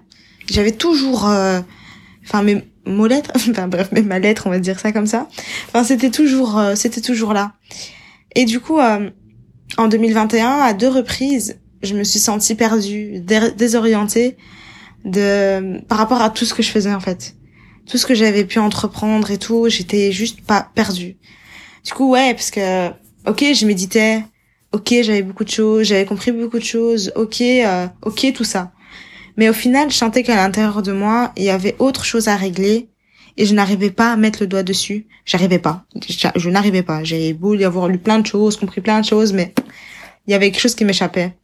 J'avais 0.50 0.72
toujours 0.72 1.26
euh, 1.26 1.60
enfin 2.26 2.42
mes 2.42 2.62
mots 2.86 3.06
lettres 3.06 3.32
enfin 3.50 3.68
bref 3.68 3.90
ma 3.92 4.18
lettres 4.18 4.46
on 4.46 4.50
va 4.50 4.58
dire 4.58 4.78
ça 4.78 4.92
comme 4.92 5.06
ça. 5.06 5.28
Enfin 5.68 5.84
c'était 5.84 6.10
toujours 6.10 6.58
euh, 6.58 6.74
c'était 6.74 7.00
toujours 7.00 7.32
là. 7.32 7.52
Et 8.34 8.44
du 8.44 8.60
coup 8.60 8.78
euh, 8.78 9.10
en 9.76 9.88
2021 9.88 10.60
à 10.60 10.72
deux 10.72 10.88
reprises 10.88 11.58
je 11.82 11.94
me 11.94 12.04
suis 12.04 12.18
sentie 12.18 12.54
perdue 12.54 13.20
désorientée 13.56 14.36
de 15.04 15.80
par 15.86 15.98
rapport 15.98 16.22
à 16.22 16.30
tout 16.30 16.44
ce 16.44 16.54
que 16.54 16.62
je 16.62 16.70
faisais 16.70 16.94
en 16.94 17.00
fait. 17.00 17.34
Tout 17.86 17.98
ce 17.98 18.06
que 18.06 18.14
j'avais 18.14 18.44
pu 18.44 18.58
entreprendre 18.58 19.30
et 19.30 19.38
tout 19.38 19.68
j'étais 19.68 20.12
juste 20.12 20.40
pas 20.42 20.70
perdue. 20.74 21.16
Du 21.84 21.92
coup 21.92 22.10
ouais 22.10 22.34
parce 22.34 22.50
que 22.50 22.88
ok 23.26 23.44
je 23.54 23.66
méditais. 23.66 24.22
Ok 24.72 24.94
j'avais 25.02 25.22
beaucoup 25.22 25.44
de 25.44 25.50
choses 25.50 25.86
j'avais 25.86 26.06
compris 26.06 26.32
beaucoup 26.32 26.58
de 26.58 26.64
choses. 26.64 27.12
Ok 27.16 27.40
euh, 27.40 27.86
ok 28.02 28.32
tout 28.34 28.44
ça 28.44 28.72
mais 29.36 29.48
au 29.48 29.52
final, 29.52 29.90
je 29.90 29.96
sentais 29.96 30.22
qu'à 30.22 30.36
l'intérieur 30.36 30.82
de 30.82 30.92
moi, 30.92 31.32
il 31.36 31.44
y 31.44 31.50
avait 31.50 31.76
autre 31.78 32.04
chose 32.04 32.28
à 32.28 32.36
régler 32.36 32.88
et 33.36 33.44
je 33.44 33.54
n'arrivais 33.54 33.90
pas 33.90 34.12
à 34.12 34.16
mettre 34.16 34.42
le 34.42 34.46
doigt 34.46 34.62
dessus. 34.62 35.06
J'arrivais 35.24 35.58
pas. 35.58 35.84
Je, 36.36 36.48
n'arrivais 36.48 36.82
pas. 36.82 37.04
J'ai 37.04 37.34
beau 37.34 37.54
y 37.54 37.64
avoir 37.64 37.88
lu 37.88 37.98
plein 37.98 38.18
de 38.18 38.26
choses, 38.26 38.56
compris 38.56 38.80
plein 38.80 39.00
de 39.00 39.04
choses, 39.04 39.32
mais 39.32 39.54
il 40.26 40.30
y 40.30 40.34
avait 40.34 40.50
quelque 40.50 40.60
chose 40.60 40.74
qui 40.74 40.84
m'échappait. 40.84 41.36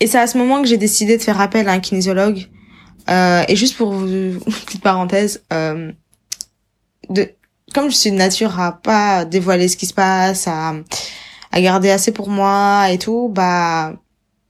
Et 0.00 0.06
c'est 0.06 0.18
à 0.18 0.26
ce 0.26 0.38
moment 0.38 0.62
que 0.62 0.68
j'ai 0.68 0.76
décidé 0.76 1.16
de 1.16 1.22
faire 1.22 1.40
appel 1.40 1.68
à 1.68 1.72
un 1.72 1.80
kinésiologue. 1.80 2.48
Euh, 3.08 3.44
et 3.46 3.54
juste 3.54 3.76
pour 3.76 3.92
vous, 3.92 4.06
une 4.08 4.40
petite 4.40 4.82
parenthèse, 4.82 5.44
euh, 5.52 5.92
de, 7.10 7.30
comme 7.72 7.88
je 7.90 7.96
suis 7.96 8.10
de 8.10 8.16
nature 8.16 8.58
à 8.58 8.72
pas 8.72 9.24
dévoiler 9.24 9.68
ce 9.68 9.76
qui 9.76 9.86
se 9.86 9.94
passe, 9.94 10.48
à, 10.48 10.74
à 11.52 11.60
garder 11.60 11.90
assez 11.90 12.10
pour 12.10 12.28
moi 12.28 12.90
et 12.90 12.98
tout, 12.98 13.30
bah 13.32 13.94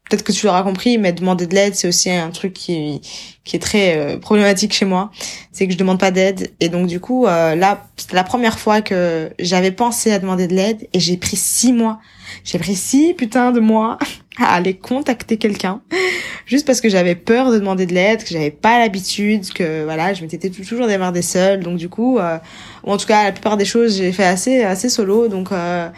peut-être 0.09 0.23
que 0.23 0.33
tu 0.33 0.47
l'auras 0.47 0.63
compris, 0.63 0.99
mais 0.99 1.13
demander 1.13 1.47
de 1.47 1.55
l'aide, 1.55 1.75
c'est 1.75 1.89
aussi 1.89 2.11
un 2.11 2.31
truc 2.31 2.53
qui 2.53 3.01
qui 3.45 3.55
est 3.55 3.61
très 3.61 3.97
euh, 3.97 4.19
problématique 4.19 4.73
chez 4.73 4.85
moi. 4.85 5.11
C'est 5.53 5.67
que 5.67 5.73
je 5.73 5.79
demande 5.79 6.01
pas 6.01 6.11
d'aide 6.11 6.53
et 6.61 6.69
donc 6.69 6.87
du 6.87 7.01
coup 7.01 7.27
euh, 7.27 7.55
là, 7.55 7.87
c'était 7.97 8.17
la 8.17 8.25
première 8.25 8.59
fois 8.59 8.83
que 8.83 9.31
j'avais 9.39 9.71
pensé 9.71 10.11
à 10.11 10.19
demander 10.19 10.49
de 10.49 10.55
l'aide 10.55 10.89
et 10.93 11.01
j'ai 11.01 11.17
pris 11.17 11.37
six 11.37 11.73
mois. 11.73 12.01
J'ai 12.45 12.59
pris 12.59 12.75
six 12.75 13.15
putain 13.15 13.53
de 13.53 13.61
mois 13.61 13.99
à 14.39 14.55
aller 14.55 14.75
contacter 14.75 15.37
quelqu'un 15.39 15.81
juste 16.47 16.67
parce 16.67 16.81
que 16.81 16.89
j'avais 16.89 17.15
peur 17.15 17.51
de 17.51 17.59
demander 17.59 17.87
de 17.87 17.95
l'aide, 17.95 18.23
que 18.23 18.31
j'avais 18.31 18.51
pas 18.51 18.79
l'habitude, 18.79 19.53
que 19.53 19.85
voilà, 19.85 20.13
je 20.13 20.23
m'étais 20.23 20.51
toujours 20.51 20.87
démarrée 20.87 21.23
seule. 21.23 21.61
Donc 21.61 21.77
du 21.77 21.89
coup, 21.89 22.19
euh, 22.19 22.39
ou 22.85 22.93
en 22.93 22.97
tout 22.97 23.07
cas 23.07 23.25
la 23.25 23.33
plupart 23.33 23.57
des 23.57 23.65
choses, 23.65 23.97
j'ai 23.97 24.13
fait 24.13 24.25
assez 24.25 24.63
assez 24.63 24.89
solo. 24.89 25.29
Donc 25.29 25.53
euh, 25.53 25.89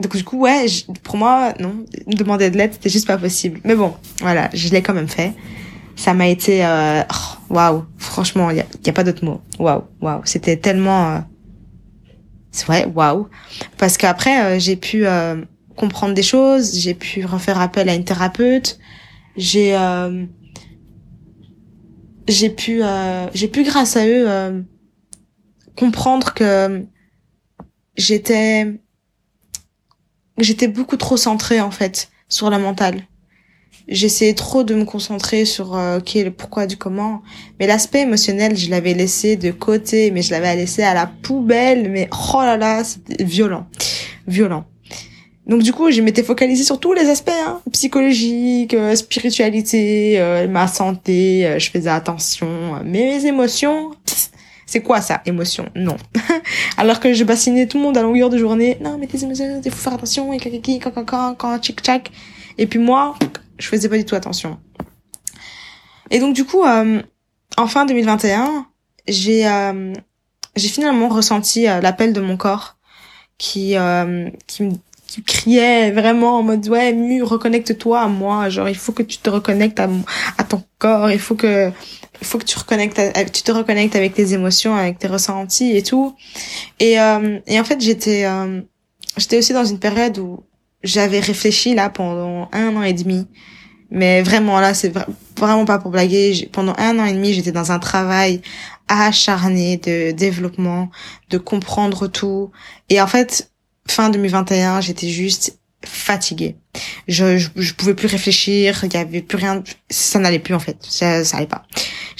donc 0.00 0.16
du 0.16 0.24
coup, 0.24 0.38
ouais, 0.38 0.66
pour 1.02 1.16
moi, 1.16 1.52
non, 1.60 1.84
demander 2.06 2.50
de 2.50 2.56
l'aide, 2.56 2.72
c'était 2.72 2.88
juste 2.88 3.06
pas 3.06 3.18
possible. 3.18 3.60
Mais 3.64 3.74
bon, 3.74 3.94
voilà, 4.20 4.48
je 4.54 4.68
l'ai 4.70 4.82
quand 4.82 4.94
même 4.94 5.08
fait. 5.08 5.34
Ça 5.94 6.14
m'a 6.14 6.28
été, 6.28 6.64
euh, 6.64 7.02
oh, 7.02 7.54
waouh, 7.54 7.84
franchement, 7.98 8.50
il 8.50 8.56
y 8.56 8.60
a, 8.60 8.66
y 8.86 8.88
a, 8.88 8.92
pas 8.92 9.04
d'autre 9.04 9.24
mot. 9.24 9.42
Waouh, 9.58 9.84
waouh, 10.00 10.22
c'était 10.24 10.56
tellement, 10.56 11.10
euh... 11.10 11.18
ouais, 12.70 12.86
waouh, 12.86 13.28
parce 13.76 13.98
qu'après 13.98 14.42
euh, 14.42 14.58
j'ai 14.58 14.76
pu 14.76 15.06
euh, 15.06 15.42
comprendre 15.76 16.14
des 16.14 16.22
choses, 16.22 16.78
j'ai 16.78 16.94
pu 16.94 17.26
refaire 17.26 17.60
appel 17.60 17.90
à 17.90 17.94
une 17.94 18.04
thérapeute, 18.04 18.78
j'ai, 19.36 19.76
euh, 19.76 20.24
j'ai 22.26 22.48
pu, 22.48 22.80
j'ai 23.34 23.48
pu 23.48 23.64
grâce 23.64 23.96
à 23.96 24.06
eux 24.06 24.64
comprendre 25.76 26.32
que 26.34 26.84
j'étais 27.96 28.80
j'étais 30.42 30.68
beaucoup 30.68 30.96
trop 30.96 31.16
centrée 31.16 31.60
en 31.60 31.70
fait 31.70 32.10
sur 32.28 32.50
la 32.50 32.58
mentale. 32.58 33.02
J'essayais 33.88 34.34
trop 34.34 34.62
de 34.62 34.74
me 34.74 34.84
concentrer 34.84 35.44
sur 35.44 35.76
euh, 35.76 35.98
ok 35.98 36.14
le 36.14 36.30
pourquoi 36.30 36.66
du 36.66 36.76
comment, 36.76 37.22
mais 37.58 37.66
l'aspect 37.66 38.02
émotionnel 38.02 38.56
je 38.56 38.70
l'avais 38.70 38.94
laissé 38.94 39.36
de 39.36 39.50
côté, 39.50 40.10
mais 40.10 40.22
je 40.22 40.30
l'avais 40.30 40.54
laissé 40.54 40.82
à 40.82 40.94
la 40.94 41.06
poubelle. 41.06 41.90
Mais 41.90 42.08
oh 42.34 42.40
là 42.40 42.56
là, 42.56 42.84
c'était 42.84 43.24
violent, 43.24 43.66
violent. 44.28 44.64
Donc 45.50 45.62
du 45.62 45.72
coup, 45.72 45.90
je 45.90 46.00
m'étais 46.00 46.22
focalisée 46.22 46.62
sur 46.62 46.78
tous 46.78 46.92
les 46.92 47.08
aspects, 47.08 47.32
hein, 47.44 47.60
psychologique, 47.72 48.72
euh, 48.72 48.94
spiritualité, 48.94 50.20
euh, 50.20 50.46
ma 50.46 50.68
santé. 50.68 51.44
Euh, 51.44 51.58
je 51.58 51.70
faisais 51.70 51.90
attention, 51.90 52.48
mais 52.84 53.18
mes 53.18 53.26
émotions, 53.26 53.90
c'est 54.70 54.82
quoi 54.82 55.00
ça, 55.00 55.20
émotion? 55.26 55.68
Non. 55.74 55.96
Alors 56.76 57.00
que 57.00 57.12
je 57.12 57.24
bassinais 57.24 57.66
tout 57.66 57.76
le 57.78 57.82
monde 57.82 57.98
à 57.98 58.02
longueur 58.02 58.30
de 58.30 58.38
journée. 58.38 58.78
Non, 58.80 58.98
mais 58.98 59.08
tes 59.08 59.24
émotions, 59.24 59.60
il 59.64 59.70
faut 59.72 59.76
faire 59.76 59.94
attention, 59.94 60.32
et 60.32 60.36
kakaki, 60.36 60.78
quand. 60.78 61.58
Et 62.56 62.66
puis 62.68 62.78
moi, 62.78 63.16
je 63.58 63.66
faisais 63.66 63.88
pas 63.88 63.96
du 63.96 64.04
tout 64.04 64.14
attention. 64.14 64.60
Et 66.12 66.20
donc 66.20 66.36
du 66.36 66.44
coup, 66.44 66.62
euh, 66.64 67.02
en 67.56 67.66
fin 67.66 67.84
2021, 67.84 68.66
j'ai 69.08 69.48
euh, 69.48 69.92
j'ai 70.54 70.68
finalement 70.68 71.08
ressenti 71.08 71.68
euh, 71.68 71.80
l'appel 71.80 72.12
de 72.12 72.20
mon 72.20 72.36
corps 72.36 72.76
qui 73.38 73.76
euh, 73.76 74.30
qui 74.46 74.68
qui 75.08 75.24
criait 75.24 75.90
vraiment 75.90 76.38
en 76.38 76.42
mode 76.44 76.68
ouais 76.68 76.92
Mu 76.92 77.24
reconnecte-toi 77.24 78.02
à 78.02 78.06
moi 78.06 78.48
genre 78.50 78.68
il 78.68 78.76
faut 78.76 78.92
que 78.92 79.02
tu 79.02 79.18
te 79.18 79.30
reconnectes 79.30 79.80
à 79.80 80.44
ton 80.44 80.62
corps 80.78 81.10
il 81.10 81.18
faut 81.18 81.34
que 81.34 81.72
il 82.20 82.26
faut 82.26 82.38
que 82.38 82.44
tu 82.44 82.58
reconnectes 82.58 83.00
tu 83.32 83.42
te 83.42 83.52
reconnectes 83.52 83.96
avec 83.96 84.14
tes 84.14 84.32
émotions 84.32 84.74
avec 84.74 84.98
tes 84.98 85.08
ressentis 85.08 85.76
et 85.76 85.82
tout. 85.82 86.14
Et 86.78 87.00
euh, 87.00 87.38
et 87.46 87.58
en 87.58 87.64
fait 87.64 87.80
j'étais 87.80 88.24
euh, 88.24 88.60
j'étais 89.16 89.38
aussi 89.38 89.52
dans 89.52 89.64
une 89.64 89.78
période 89.78 90.18
où 90.18 90.44
j'avais 90.82 91.20
réfléchi 91.20 91.74
là 91.74 91.90
pendant 91.90 92.48
un 92.52 92.76
an 92.76 92.82
et 92.82 92.92
demi. 92.92 93.26
Mais 93.90 94.22
vraiment 94.22 94.60
là 94.60 94.74
c'est 94.74 94.92
vraiment 95.36 95.64
pas 95.64 95.78
pour 95.78 95.90
blaguer. 95.90 96.48
Pendant 96.52 96.74
un 96.78 96.98
an 96.98 97.04
et 97.04 97.12
demi 97.12 97.32
j'étais 97.32 97.52
dans 97.52 97.72
un 97.72 97.78
travail 97.78 98.40
acharné 98.88 99.76
de 99.78 100.10
développement 100.12 100.90
de 101.30 101.38
comprendre 101.38 102.06
tout. 102.06 102.50
Et 102.88 103.00
en 103.00 103.06
fait 103.06 103.50
fin 103.88 104.10
2021, 104.10 104.80
j'étais 104.80 105.08
juste 105.08 105.58
fatiguée. 105.84 106.56
Je, 107.08 107.38
je, 107.38 107.48
je, 107.56 107.74
pouvais 107.74 107.94
plus 107.94 108.06
réfléchir, 108.06 108.80
il 108.84 108.92
y 108.92 108.96
avait 108.96 109.22
plus 109.22 109.36
rien, 109.36 109.62
ça 109.88 110.18
n'allait 110.18 110.38
plus 110.38 110.54
en 110.54 110.60
fait, 110.60 110.76
ça, 110.80 111.24
ça 111.24 111.38
allait 111.38 111.46
pas. 111.46 111.64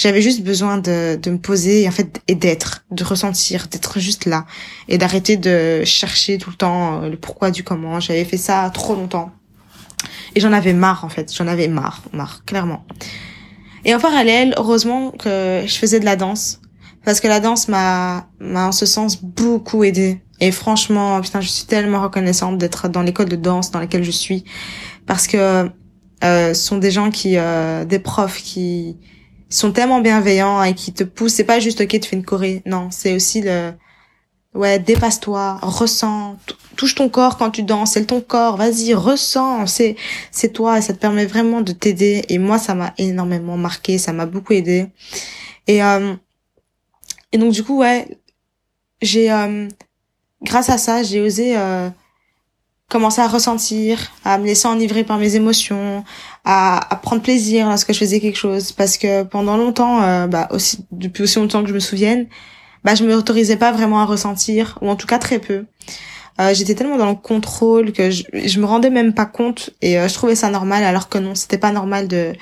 J'avais 0.00 0.22
juste 0.22 0.42
besoin 0.42 0.78
de, 0.78 1.18
de 1.20 1.30
me 1.30 1.36
poser 1.36 1.86
en 1.86 1.90
fait 1.90 2.22
et 2.26 2.34
d'être, 2.34 2.86
de 2.90 3.04
ressentir, 3.04 3.66
d'être 3.70 4.00
juste 4.00 4.24
là 4.24 4.46
et 4.88 4.96
d'arrêter 4.96 5.36
de 5.36 5.84
chercher 5.84 6.38
tout 6.38 6.48
le 6.48 6.56
temps 6.56 7.02
euh, 7.02 7.10
le 7.10 7.18
pourquoi 7.18 7.50
du 7.50 7.64
comment. 7.64 8.00
J'avais 8.00 8.24
fait 8.24 8.38
ça 8.38 8.70
trop 8.72 8.94
longtemps 8.94 9.30
et 10.34 10.40
j'en 10.40 10.54
avais 10.54 10.72
marre 10.72 11.04
en 11.04 11.10
fait, 11.10 11.30
j'en 11.36 11.46
avais 11.46 11.68
marre, 11.68 12.00
marre 12.14 12.46
clairement. 12.46 12.86
Et 13.84 13.94
en 13.94 14.00
parallèle, 14.00 14.54
heureusement 14.56 15.10
que 15.10 15.64
je 15.66 15.74
faisais 15.74 16.00
de 16.00 16.06
la 16.06 16.16
danse 16.16 16.62
parce 17.04 17.20
que 17.20 17.28
la 17.28 17.40
danse 17.40 17.68
m'a 17.68 18.26
m'a 18.38 18.68
en 18.68 18.72
ce 18.72 18.86
sens 18.86 19.22
beaucoup 19.22 19.84
aidé 19.84 20.22
et 20.40 20.50
franchement, 20.50 21.20
putain, 21.20 21.42
je 21.42 21.48
suis 21.48 21.66
tellement 21.66 22.00
reconnaissante 22.00 22.56
d'être 22.56 22.88
dans 22.88 23.02
l'école 23.02 23.28
de 23.28 23.36
danse 23.36 23.70
dans 23.70 23.80
laquelle 23.80 24.04
je 24.04 24.10
suis, 24.10 24.44
parce 25.04 25.26
que 25.26 25.70
euh, 26.24 26.54
ce 26.54 26.62
sont 26.62 26.78
des 26.78 26.90
gens 26.90 27.10
qui, 27.10 27.36
euh, 27.36 27.84
des 27.84 27.98
profs 27.98 28.42
qui 28.42 28.96
sont 29.50 29.72
tellement 29.72 30.00
bienveillants 30.00 30.62
et 30.62 30.74
qui 30.74 30.92
te 30.92 31.04
poussent. 31.04 31.34
C'est 31.34 31.44
pas 31.44 31.60
juste 31.60 31.80
ok, 31.80 32.00
tu 32.00 32.08
fais 32.08 32.16
une 32.16 32.24
choré. 32.24 32.62
Non, 32.66 32.90
c'est 32.90 33.14
aussi 33.14 33.42
le, 33.42 33.72
ouais, 34.54 34.78
dépasse-toi, 34.78 35.58
ressens, 35.62 36.36
touche 36.76 36.94
ton 36.94 37.08
corps 37.08 37.36
quand 37.36 37.50
tu 37.50 37.62
danses, 37.62 37.92
c'est 37.92 38.06
ton 38.06 38.20
corps. 38.20 38.56
Vas-y, 38.56 38.94
ressens, 38.94 39.66
c'est, 39.66 39.96
c'est 40.30 40.52
toi 40.52 40.78
et 40.78 40.82
ça 40.82 40.94
te 40.94 40.98
permet 40.98 41.26
vraiment 41.26 41.60
de 41.60 41.72
t'aider. 41.72 42.24
Et 42.28 42.38
moi, 42.38 42.58
ça 42.58 42.74
m'a 42.74 42.94
énormément 42.96 43.56
marqué, 43.56 43.98
ça 43.98 44.12
m'a 44.12 44.26
beaucoup 44.26 44.54
aidé. 44.54 44.86
Et 45.66 45.82
euh, 45.82 46.14
et 47.32 47.38
donc 47.38 47.52
du 47.52 47.62
coup, 47.62 47.78
ouais, 47.78 48.08
j'ai 49.02 49.30
euh, 49.32 49.68
grâce 50.42 50.68
à 50.70 50.78
ça, 50.78 51.02
j'ai 51.02 51.20
osé 51.20 51.56
euh, 51.56 51.88
commencer 52.88 53.20
à 53.20 53.28
ressentir, 53.28 54.12
à 54.24 54.38
me 54.38 54.46
laisser 54.46 54.66
enivrer 54.66 55.04
par 55.04 55.18
mes 55.18 55.36
émotions, 55.36 56.04
à, 56.44 56.92
à, 56.92 56.96
prendre 56.96 57.22
plaisir 57.22 57.68
lorsque 57.68 57.92
je 57.92 57.98
faisais 57.98 58.20
quelque 58.20 58.38
chose. 58.38 58.72
Parce 58.72 58.96
que 58.98 59.22
pendant 59.24 59.56
longtemps, 59.56 60.02
euh, 60.02 60.26
bah 60.26 60.48
aussi 60.50 60.84
depuis 60.92 61.22
aussi 61.24 61.38
longtemps 61.38 61.62
que 61.62 61.68
je 61.68 61.74
me 61.74 61.80
souvienne, 61.80 62.26
bah 62.84 62.94
je 62.94 63.04
me 63.04 63.14
autorisais 63.14 63.56
pas 63.56 63.72
vraiment 63.72 64.00
à 64.00 64.04
ressentir, 64.04 64.78
ou 64.80 64.88
en 64.88 64.96
tout 64.96 65.06
cas 65.06 65.18
très 65.18 65.38
peu. 65.38 65.66
Euh, 66.40 66.54
j'étais 66.54 66.74
tellement 66.74 66.96
dans 66.96 67.10
le 67.10 67.16
contrôle 67.16 67.92
que 67.92 68.10
je, 68.10 68.22
je 68.32 68.60
me 68.60 68.64
rendais 68.64 68.88
même 68.88 69.12
pas 69.12 69.26
compte 69.26 69.70
et 69.82 69.98
euh, 69.98 70.08
je 70.08 70.14
trouvais 70.14 70.34
ça 70.34 70.48
normal 70.48 70.84
alors 70.84 71.08
que 71.08 71.18
non, 71.18 71.34
c'était 71.34 71.58
pas 71.58 71.72
normal 71.72 72.08
de 72.08 72.32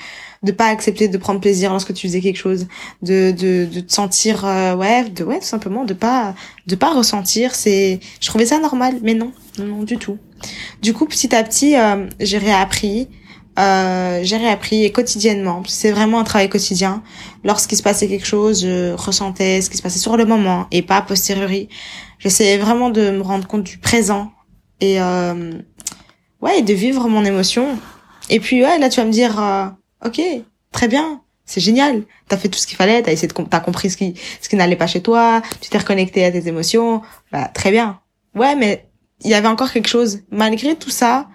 de 0.45 0.53
pas 0.53 0.67
accepter 0.67 1.09
de 1.09 1.19
prendre 1.19 1.41
plaisir 1.41 1.73
lorsque 1.73 1.93
tu 1.95 2.07
faisais 2.07 2.21
quelque 2.21 2.37
chose, 2.37 2.69
de 3.03 3.33
de, 3.33 3.67
de 3.67 3.81
te 3.81 3.93
sentir 3.93 4.45
euh, 4.45 4.77
ouais, 4.77 5.09
de 5.09 5.25
ouais 5.25 5.41
tout 5.41 5.47
simplement 5.47 5.85
de 5.85 5.95
pas 5.95 6.35
de 6.69 6.77
pas 6.77 6.93
ressentir, 6.93 7.57
c'est 7.57 7.99
je 8.21 8.27
trouvais 8.29 8.47
ça 8.47 8.61
normal 8.61 8.99
mais 9.03 9.15
non, 9.15 9.33
non, 9.59 9.83
du 9.83 9.97
tout. 9.97 10.19
Du 10.83 10.95
coup, 10.95 11.07
petit 11.07 11.35
à 11.35 11.43
petit, 11.43 11.77
euh, 11.77 12.07
j'ai 12.21 12.39
réappris 12.39 13.09
euh, 13.59 14.21
j'ai 14.23 14.37
réappris 14.37 14.85
et 14.85 14.93
quotidiennement. 14.93 15.63
C'est 15.67 15.91
vraiment 15.91 16.21
un 16.21 16.25
travail 16.25 16.49
quotidien. 16.49 17.03
Lorsqu'il 17.45 17.77
se 17.77 17.83
passait 17.83 18.09
quelque 18.09 18.27
chose, 18.27 18.63
je 18.63 18.93
ressentais 18.93 19.61
ce 19.61 19.71
qui 19.71 19.77
se 19.77 19.83
passait 19.83 19.99
sur 19.99 20.17
le 20.17 20.25
moment 20.25 20.67
et 20.71 20.83
pas 20.83 20.99
a 20.99 21.03
posteriori. 21.03 21.69
J'essayais 22.19 22.59
vraiment 22.59 22.91
de 22.91 23.11
me 23.11 23.23
rendre 23.23 23.47
compte 23.49 23.65
du 23.65 23.79
présent 23.79 24.31
et 24.81 25.01
euh, 25.01 25.53
ouais, 26.41 26.63
de 26.63 26.73
vivre 26.73 27.09
mon 27.09 27.25
émotion. 27.25 27.79
Et 28.31 28.39
puis 28.39 28.63
ouais, 28.63 28.79
là 28.79 28.89
tu 28.89 29.01
vas 29.01 29.07
me 29.07 29.13
dire, 29.13 29.41
euh, 29.41 29.67
ok, 30.05 30.21
très 30.71 30.87
bien, 30.87 31.23
c'est 31.45 31.61
génial. 31.61 32.05
T'as 32.29 32.37
fait 32.37 32.49
tout 32.49 32.59
ce 32.59 32.67
qu'il 32.67 32.77
fallait, 32.77 33.03
t'as 33.03 33.13
essayé 33.13 33.27
de, 33.27 33.35
t'as 33.45 33.61
compris 33.61 33.91
ce 33.91 33.97
qui, 33.97 34.15
ce 34.41 34.49
qui 34.49 34.55
n'allait 34.55 34.77
pas 34.77 34.87
chez 34.87 35.03
toi, 35.03 35.43
tu 35.61 35.69
t'es 35.69 35.79
reconnecté 35.79 36.25
à 36.25 36.31
tes 36.31 36.47
émotions, 36.47 37.03
bah 37.33 37.51
très 37.53 37.73
bien. 37.73 38.01
Ouais, 38.37 38.55
mais 38.55 38.89
il 39.25 39.31
y 39.31 39.35
avait 39.35 39.49
encore 39.49 39.73
quelque 39.73 39.89
chose. 39.89 40.21
Malgré 40.31 40.77
tout 40.77 40.91
ça, 40.91 41.29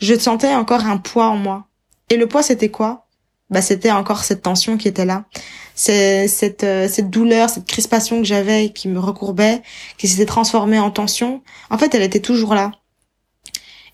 je 0.00 0.18
sentais 0.18 0.54
encore 0.54 0.84
un 0.84 0.98
poids 0.98 1.28
en 1.28 1.36
moi. 1.36 1.69
Et 2.10 2.16
le 2.16 2.26
poids, 2.26 2.42
c'était 2.42 2.68
quoi? 2.68 3.06
Bah, 3.48 3.62
c'était 3.62 3.90
encore 3.90 4.24
cette 4.24 4.42
tension 4.42 4.76
qui 4.76 4.88
était 4.88 5.04
là. 5.04 5.24
Cette 5.74 6.64
euh, 6.64 6.88
cette 6.88 7.10
douleur, 7.10 7.48
cette 7.48 7.66
crispation 7.66 8.18
que 8.18 8.24
j'avais, 8.24 8.70
qui 8.70 8.88
me 8.88 8.98
recourbait, 8.98 9.62
qui 9.96 10.08
s'était 10.08 10.26
transformée 10.26 10.78
en 10.78 10.90
tension. 10.90 11.42
En 11.70 11.78
fait, 11.78 11.94
elle 11.94 12.02
était 12.02 12.20
toujours 12.20 12.54
là. 12.54 12.72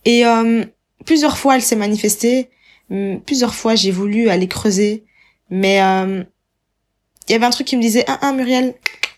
Et 0.05 0.27
euh, 0.27 0.65
plusieurs 1.05 1.39
fois, 1.39 1.55
elle 1.55 1.63
s'est 1.63 1.77
manifestée 1.77 2.51
Hum, 2.91 3.21
plusieurs 3.21 3.55
fois 3.55 3.75
j'ai 3.75 3.91
voulu 3.91 4.29
aller 4.29 4.47
creuser, 4.47 5.05
mais 5.51 5.83
euh, 5.83 6.23
il 7.29 7.33
y 7.33 7.35
avait 7.35 7.45
un 7.47 7.51
truc 7.51 7.67
qui 7.67 7.77
me 7.77 7.83
disait 7.83 8.05
ah, 8.07 8.19
ah 8.23 8.33
Muriel, 8.33 8.75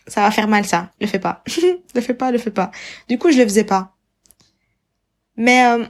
ça 0.07 0.21
va 0.21 0.31
faire 0.31 0.47
mal 0.47 0.65
ça, 0.65 0.91
le 0.99 1.05
fais 1.05 1.19
pas, 1.19 1.43
le 1.95 2.01
fais 2.01 2.13
pas, 2.15 2.31
le 2.31 2.39
fais 2.39 2.51
pas. 2.51 2.71
Du 3.07 3.19
coup 3.19 3.31
je 3.31 3.37
le 3.37 3.43
faisais 3.43 3.63
pas. 3.63 3.95
Mais 5.37 5.65
euh, 5.65 5.85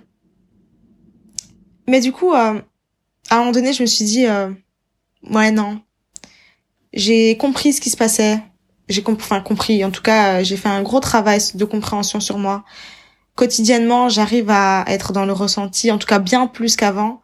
mais 1.87 2.01
du 2.01 2.11
coup 2.11 2.33
euh, 2.33 2.61
à 3.29 3.35
un 3.35 3.39
moment 3.39 3.51
donné 3.51 3.73
je 3.73 3.81
me 3.81 3.87
suis 3.87 4.05
dit 4.05 4.25
ouais 5.29 5.51
non, 5.51 5.81
j'ai 6.93 7.37
compris 7.37 7.73
ce 7.73 7.81
qui 7.81 7.89
se 7.89 7.97
passait, 7.97 8.39
j'ai 8.87 9.03
enfin 9.07 9.41
compris, 9.41 9.83
en 9.85 9.91
tout 9.91 10.01
cas 10.01 10.43
j'ai 10.43 10.57
fait 10.57 10.69
un 10.69 10.81
gros 10.81 10.99
travail 10.99 11.39
de 11.53 11.65
compréhension 11.65 12.19
sur 12.19 12.37
moi. 12.37 12.63
Quotidiennement 13.35 14.09
j'arrive 14.09 14.49
à 14.49 14.83
être 14.87 15.13
dans 15.13 15.25
le 15.25 15.33
ressenti, 15.33 15.91
en 15.91 15.97
tout 15.97 16.07
cas 16.07 16.19
bien 16.19 16.47
plus 16.47 16.75
qu'avant 16.75 17.21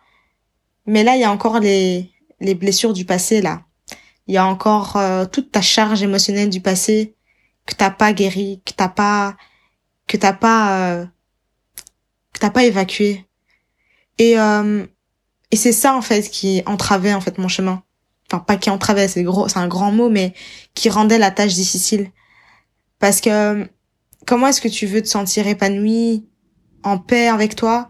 Mais 0.85 1.03
là, 1.03 1.15
il 1.15 1.21
y 1.21 1.23
a 1.23 1.31
encore 1.31 1.59
les, 1.59 2.11
les 2.39 2.55
blessures 2.55 2.93
du 2.93 3.05
passé, 3.05 3.41
là. 3.41 3.63
Il 4.27 4.33
y 4.33 4.37
a 4.37 4.45
encore 4.45 4.97
euh, 4.97 5.25
toute 5.25 5.51
ta 5.51 5.61
charge 5.61 6.01
émotionnelle 6.03 6.49
du 6.49 6.61
passé 6.61 7.15
que 7.65 7.75
t'as 7.75 7.91
pas 7.91 8.13
guéri, 8.13 8.61
que 8.65 8.73
t'as 8.73 8.89
pas, 8.89 9.35
que 10.07 10.17
t'as 10.17 10.33
pas, 10.33 10.93
euh, 10.93 11.05
que 12.33 12.39
t'as 12.39 12.49
pas 12.49 12.63
évacué. 12.65 13.25
Et, 14.17 14.39
euh, 14.39 14.85
et 15.55 15.57
c'est 15.57 15.71
ça, 15.71 15.95
en 15.95 16.01
fait, 16.01 16.29
qui 16.29 16.63
entravait, 16.65 17.13
en 17.13 17.21
fait, 17.21 17.37
mon 17.37 17.47
chemin. 17.47 17.81
Enfin, 18.29 18.43
pas 18.43 18.57
qui 18.57 18.69
entravait, 18.69 19.07
c'est 19.07 19.23
gros, 19.23 19.47
c'est 19.47 19.57
un 19.57 19.69
grand 19.69 19.89
mot, 19.89 20.09
mais 20.09 20.33
qui 20.73 20.89
rendait 20.89 21.17
la 21.17 21.31
tâche 21.31 21.53
difficile. 21.53 22.11
Parce 22.99 23.21
que, 23.21 23.65
comment 24.27 24.47
est-ce 24.47 24.59
que 24.59 24.67
tu 24.67 24.85
veux 24.85 25.01
te 25.01 25.07
sentir 25.07 25.47
épanoui, 25.47 26.25
en 26.83 26.97
paix 26.97 27.29
avec 27.29 27.55
toi, 27.55 27.87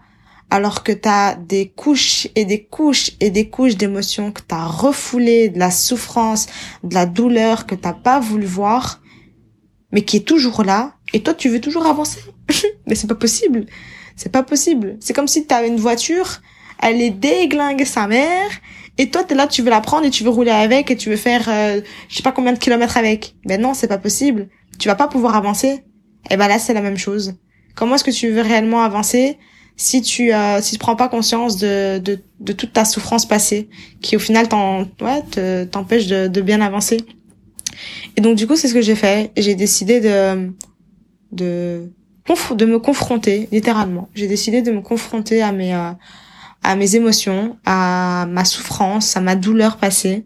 alors 0.51 0.83
que 0.83 0.91
t'as 0.91 1.33
des 1.33 1.69
couches 1.69 2.27
et 2.35 2.45
des 2.45 2.65
couches 2.65 3.13
et 3.19 3.31
des 3.31 3.49
couches 3.49 3.77
d'émotions 3.77 4.31
que 4.31 4.43
t'as 4.43 4.67
refoulées, 4.67 5.49
de 5.49 5.57
la 5.57 5.71
souffrance, 5.71 6.45
de 6.83 6.93
la 6.93 7.07
douleur 7.07 7.65
que 7.65 7.73
t'as 7.73 7.93
pas 7.93 8.19
voulu 8.19 8.45
voir, 8.45 9.01
mais 9.91 10.03
qui 10.03 10.17
est 10.17 10.27
toujours 10.27 10.63
là, 10.63 10.97
et 11.13 11.23
toi 11.23 11.33
tu 11.33 11.49
veux 11.49 11.61
toujours 11.61 11.87
avancer. 11.87 12.19
mais 12.85 12.93
c'est 12.93 13.07
pas 13.07 13.15
possible. 13.15 13.65
C'est 14.15 14.31
pas 14.31 14.43
possible. 14.43 14.97
C'est 14.99 15.13
comme 15.13 15.27
si 15.27 15.47
t'avais 15.47 15.67
une 15.67 15.79
voiture, 15.79 16.41
elle 16.81 17.01
est 17.01 17.09
déglingue 17.11 17.83
sa 17.85 18.07
mère, 18.07 18.49
et 18.97 19.09
toi 19.09 19.23
t'es 19.23 19.35
là, 19.35 19.47
tu 19.47 19.61
veux 19.61 19.69
la 19.69 19.81
prendre 19.81 20.05
et 20.05 20.09
tu 20.09 20.23
veux 20.23 20.29
rouler 20.29 20.51
avec 20.51 20.89
et 20.89 20.95
tu 20.95 21.09
veux 21.09 21.17
faire 21.17 21.47
euh, 21.49 21.81
je 22.07 22.15
sais 22.15 22.23
pas 22.23 22.31
combien 22.31 22.53
de 22.53 22.59
kilomètres 22.59 22.97
avec. 22.97 23.35
Ben 23.45 23.59
non, 23.61 23.73
c'est 23.73 23.87
pas 23.87 23.97
possible. 23.97 24.47
Tu 24.79 24.87
vas 24.87 24.95
pas 24.95 25.07
pouvoir 25.07 25.35
avancer. 25.35 25.83
Et 26.29 26.37
ben 26.37 26.47
là 26.47 26.59
c'est 26.59 26.73
la 26.73 26.81
même 26.81 26.97
chose. 26.97 27.35
Comment 27.75 27.95
est-ce 27.95 28.03
que 28.03 28.11
tu 28.11 28.29
veux 28.29 28.41
réellement 28.41 28.83
avancer 28.83 29.37
si 29.75 30.01
tu 30.01 30.33
euh, 30.33 30.61
si 30.61 30.73
tu 30.73 30.79
prends 30.79 30.95
pas 30.95 31.09
conscience 31.09 31.57
de, 31.57 31.99
de, 31.99 32.19
de 32.39 32.53
toute 32.53 32.71
ta 32.71 32.85
souffrance 32.85 33.25
passée 33.27 33.69
qui 34.01 34.15
au 34.15 34.19
final 34.19 34.47
t'en 34.47 34.85
ouais 35.01 35.65
t'empêche 35.69 36.07
de, 36.07 36.27
de 36.27 36.41
bien 36.41 36.61
avancer? 36.61 36.97
Et 38.15 38.21
donc 38.21 38.37
du 38.37 38.47
coup 38.47 38.55
c'est 38.55 38.69
ce 38.69 38.73
que 38.73 38.81
j'ai 38.81 38.95
fait 38.95 39.31
j'ai 39.35 39.55
décidé 39.55 39.99
de 39.99 40.51
de 41.33 41.91
de 42.55 42.65
me 42.65 42.79
confronter 42.79 43.49
littéralement 43.51 44.07
j'ai 44.15 44.27
décidé 44.27 44.61
de 44.61 44.71
me 44.71 44.81
confronter 44.81 45.41
à 45.41 45.51
mes 45.51 45.75
euh, 45.75 45.91
à 46.65 46.75
mes 46.75 46.95
émotions 46.95 47.57
à 47.65 48.25
ma 48.29 48.45
souffrance 48.45 49.15
à 49.15 49.21
ma 49.21 49.35
douleur 49.35 49.77
passée 49.77 50.25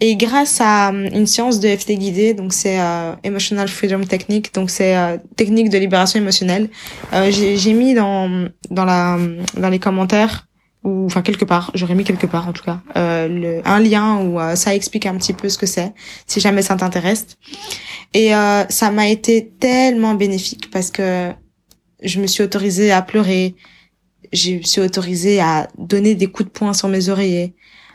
et 0.00 0.16
grâce 0.16 0.60
à 0.60 0.90
euh, 0.90 1.08
une 1.12 1.26
science 1.26 1.58
de 1.58 1.68
FT 1.68 1.92
guidée, 1.92 2.34
donc 2.34 2.52
c'est 2.52 2.80
euh, 2.80 3.14
Emotional 3.24 3.68
Freedom 3.68 4.04
Technique, 4.04 4.54
donc 4.54 4.70
c'est 4.70 4.96
euh, 4.96 5.16
technique 5.36 5.70
de 5.70 5.78
libération 5.78 6.20
émotionnelle, 6.20 6.68
euh, 7.12 7.30
j'ai 7.32 7.72
mis 7.72 7.94
dans 7.94 8.48
dans 8.70 8.84
la 8.84 9.18
dans 9.56 9.68
les 9.68 9.80
commentaires 9.80 10.46
ou 10.84 11.06
enfin 11.06 11.22
quelque 11.22 11.44
part, 11.44 11.72
j'aurais 11.74 11.96
mis 11.96 12.04
quelque 12.04 12.26
part 12.26 12.46
en 12.46 12.52
tout 12.52 12.62
cas, 12.62 12.80
le, 12.94 13.60
un 13.64 13.80
lien 13.80 14.20
où 14.20 14.38
ça 14.54 14.76
explique 14.76 15.06
un 15.06 15.16
petit 15.16 15.32
peu 15.32 15.48
ce 15.48 15.58
que 15.58 15.66
c'est, 15.66 15.92
si 16.26 16.38
jamais 16.38 16.62
ça 16.62 16.76
t'intéresse. 16.76 17.26
Et 18.14 18.30
ça 18.68 18.90
m'a 18.92 19.08
été 19.08 19.50
tellement 19.58 20.14
bénéfique 20.14 20.70
parce 20.70 20.92
que 20.92 21.32
je 22.02 22.20
me 22.20 22.28
suis 22.28 22.44
autorisée 22.44 22.92
à 22.92 23.02
pleurer, 23.02 23.56
je 24.32 24.60
suis 24.62 24.80
autorisée 24.80 25.40
à 25.40 25.68
donner 25.78 26.14
des 26.14 26.26
coups 26.26 26.48
de 26.48 26.52
poing 26.52 26.72
sur 26.72 26.88
mes 26.88 27.08
oreillers. 27.08 27.54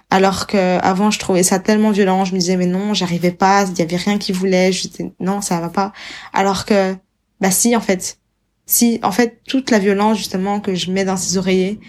Alors 0.10 0.46
que 0.46 0.78
avant 0.82 1.10
je 1.10 1.18
trouvais 1.18 1.42
ça 1.42 1.58
tellement 1.58 1.90
violent 1.90 2.24
je 2.24 2.34
me 2.34 2.40
disais 2.40 2.56
mais 2.56 2.68
non 2.68 2.94
j'arrivais 2.94 3.32
pas 3.32 3.66
il 3.68 3.80
y 3.80 3.82
avait 3.82 3.96
rien 3.96 4.20
qui 4.20 4.32
voulait 4.32 4.72
je 4.72 4.88
disais 4.88 5.12
non 5.20 5.42
ça 5.42 5.60
va 5.60 5.70
pas. 5.70 5.92
Alors 6.34 6.66
que 6.66 6.96
bah 7.42 7.52
si 7.52 7.76
en 7.76 7.82
fait. 7.82 8.20
Si 8.66 9.00
en 9.04 9.12
fait 9.12 9.42
toute 9.48 9.72
la 9.72 9.80
violence 9.80 10.18
justement 10.18 10.60
que 10.60 10.76
je 10.76 10.92
mets 10.92 11.04
dans 11.04 11.18
ces 11.18 11.38
oreillers 11.38 11.80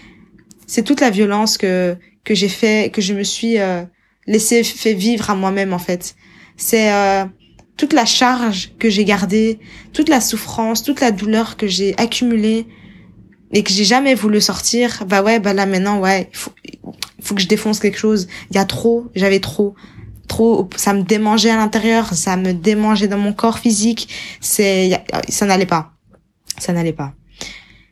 c'est 0.67 0.83
toute 0.83 1.01
la 1.01 1.11
violence 1.11 1.59
que 1.59 1.97
que 2.25 2.35
j'ai 2.35 2.49
fait 2.49 2.91
que 2.91 3.01
je 3.03 3.13
me 3.15 3.23
suis 3.23 3.59
euh, 3.59 3.85
laissé 4.27 4.65
fait 4.65 4.95
vivre 4.95 5.31
à 5.31 5.35
moi-même 5.35 5.73
en 5.73 5.79
fait. 5.79 6.17
C'est 6.57 6.93
euh, 6.93 7.27
toute 7.77 7.93
la 7.93 8.07
charge 8.07 8.73
que 8.79 8.89
j'ai 8.89 9.05
gardée 9.05 9.61
toute 9.93 10.09
la 10.09 10.21
souffrance 10.21 10.83
toute 10.83 11.01
la 11.01 11.11
douleur 11.11 11.57
que 11.57 11.67
j'ai 11.67 11.95
accumulée 11.99 12.67
et 13.55 13.63
que 13.63 13.73
j'ai 13.73 13.85
jamais 13.85 14.15
voulu 14.15 14.41
sortir 14.41 15.05
bah 15.07 15.23
ouais 15.23 15.39
bah 15.39 15.55
là 15.55 15.65
maintenant 15.65 16.01
ouais 16.01 16.29
il 16.31 16.37
faut 16.37 16.53
faut 17.25 17.35
que 17.35 17.41
je 17.41 17.49
défonce 17.49 17.81
quelque 17.81 17.99
chose. 17.99 18.29
Il 18.51 18.57
y 18.57 18.59
a 18.59 18.65
trop, 18.65 19.07
j'avais 19.15 19.41
trop 19.41 19.75
trop 20.29 20.69
ça 20.77 20.95
me 20.95 21.03
démangeait 21.03 21.51
à 21.51 21.57
l'intérieur, 21.57 22.15
ça 22.15 22.37
me 22.37 22.53
démangeait 22.53 23.09
dans 23.09 23.19
mon 23.19 23.33
corps 23.33 23.59
physique, 23.59 24.09
c'est 24.41 25.03
ça 25.29 25.47
n'allait 25.47 25.67
pas. 25.67 25.93
Ça 26.59 26.73
n'allait 26.73 26.93
pas. 26.93 27.13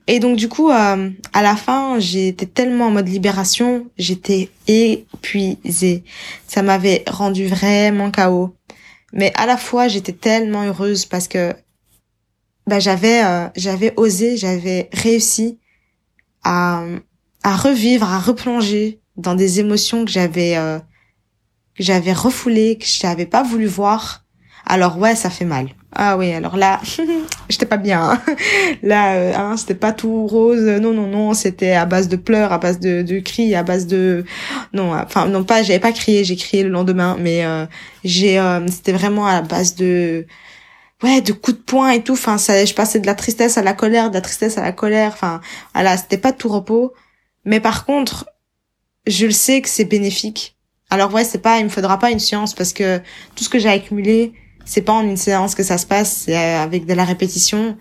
Et 0.07 0.19
donc 0.19 0.37
du 0.37 0.49
coup 0.49 0.71
euh, 0.71 1.11
à 1.33 1.43
la 1.43 1.57
fin, 1.57 1.99
j'étais 1.99 2.47
tellement 2.47 2.87
en 2.87 2.91
mode 2.91 3.09
libération, 3.09 3.87
j'étais 3.99 4.51
épuisée. 4.67 6.05
Ça 6.47 6.63
m'avait 6.63 7.05
rendu 7.07 7.47
vraiment 7.47 8.11
KO. 8.11 8.55
Mais 9.15 9.31
à 9.35 9.45
la 9.45 9.59
fois, 9.59 9.89
j'étais 9.89 10.13
tellement 10.13 10.65
heureuse 10.65 11.05
parce 11.05 11.29
que 11.29 11.55
bah 12.67 12.79
j'avais 12.79 13.23
euh, 13.25 13.49
j'avais 13.57 13.93
osé, 13.97 14.37
j'avais 14.37 14.89
réussi 14.93 15.59
à 16.45 16.83
à 17.45 17.57
revivre, 17.57 18.11
à 18.11 18.19
replonger 18.21 19.01
dans 19.17 19.35
des 19.35 19.61
émotions 19.61 20.05
que 20.05 20.11
j'avais 20.11 20.57
euh, 20.57 20.79
que 21.77 21.83
j'avais 21.83 22.13
refoulées, 22.13 22.79
que 22.79 22.87
je 22.87 23.07
n'avais 23.07 23.27
pas 23.27 23.43
voulu 23.43 23.67
voir. 23.67 24.25
Alors 24.67 24.99
ouais, 24.99 25.17
ça 25.17 25.31
fait 25.31 25.45
mal. 25.45 25.69
Ah 25.95 26.17
oui, 26.17 26.33
alors 26.33 26.57
là, 26.57 26.81
j'étais 27.51 27.67
pas 27.67 27.77
bien. 27.77 28.03
Hein. 28.13 28.23
Là, 28.83 29.15
euh, 29.15 29.33
hein, 29.37 29.57
c'était 29.59 29.75
pas 29.75 29.93
tout 29.93 30.27
rose. 30.27 30.63
Non, 30.63 30.95
non, 30.95 31.07
non, 31.07 31.35
c'était 31.35 31.73
à 31.73 31.85
base 31.85 32.09
de 32.09 32.17
pleurs, 32.17 32.53
à 32.53 32.59
base 32.59 32.81
de, 32.81 33.03
de 33.03 33.19
cris, 33.19 33.55
à 33.55 33.63
base 33.63 33.87
de 33.87 34.25
non, 34.73 34.95
enfin 34.95 35.27
non 35.27 35.45
pas, 35.45 35.63
j'avais 35.63 35.79
pas 35.79 35.93
crié, 35.93 36.25
j'ai 36.25 36.37
crié 36.37 36.63
le 36.63 36.71
lendemain, 36.71 37.17
mais 37.21 37.45
euh, 37.45 37.67
j'ai, 38.05 38.39
euh, 38.39 38.67
c'était 38.69 38.93
vraiment 38.93 39.27
à 39.27 39.35
la 39.35 39.43
base 39.43 39.75
de 39.75 40.27
ouais 41.03 41.21
de 41.21 41.33
coups 41.33 41.57
de 41.59 41.63
poing 41.63 41.91
et 41.91 42.03
tout. 42.03 42.13
Enfin, 42.13 42.39
ça, 42.39 42.65
je 42.65 42.75
passais 42.75 43.01
de 43.01 43.07
la 43.07 43.15
tristesse 43.15 43.59
à 43.59 43.63
la 43.63 43.73
colère, 43.73 44.11
de 44.11 44.15
la 44.15 44.21
tristesse 44.21 44.59
à 44.59 44.63
la 44.63 44.73
colère. 44.73 45.13
Enfin, 45.13 45.41
voilà, 45.75 45.97
c'était 45.97 46.19
pas 46.19 46.33
tout 46.33 46.49
repos. 46.49 46.93
Mais 47.45 47.61
par 47.61 47.85
contre, 47.85 48.27
je 49.07 49.27
le 49.27 49.33
sais 49.33 49.61
que 49.61 49.69
c'est 49.69 49.85
bénéfique. 49.85 50.57
Alors 50.91 51.13
ouais, 51.13 51.25
c'est 51.25 51.39
pas, 51.39 51.59
il 51.59 51.65
me 51.65 51.71
faudra 51.71 51.99
pas 51.99 52.11
une 52.11 52.19
science 52.19 52.55
parce 52.55 52.73
que 52.73 52.99
tout 53.35 53.45
ce 53.45 53.49
que 53.49 53.59
j'ai 53.59 53.69
accumulé, 53.69 54.35
c'est 54.65 54.83
pas 54.83 54.93
en 54.93 55.03
une 55.03 55.17
séance 55.17 55.55
que 55.55 55.63
ça 55.63 55.79
se 55.79 55.87
passe, 55.87 56.25
c'est 56.27 56.37
euh, 56.37 56.63
avec 56.63 56.87
de 56.87 56.95
la 56.95 57.05
répétition, 57.05 57.77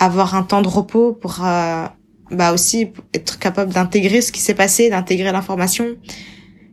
avoir 0.00 0.34
un 0.34 0.42
temps 0.42 0.62
de 0.62 0.68
repos 0.68 1.12
pour 1.12 1.44
euh, 1.44 1.86
bah 2.30 2.52
aussi 2.52 2.90
être 3.14 3.38
capable 3.38 3.72
d'intégrer 3.72 4.20
ce 4.20 4.32
qui 4.32 4.40
s'est 4.40 4.54
passé, 4.54 4.90
d'intégrer 4.90 5.30
l'information. 5.32 5.86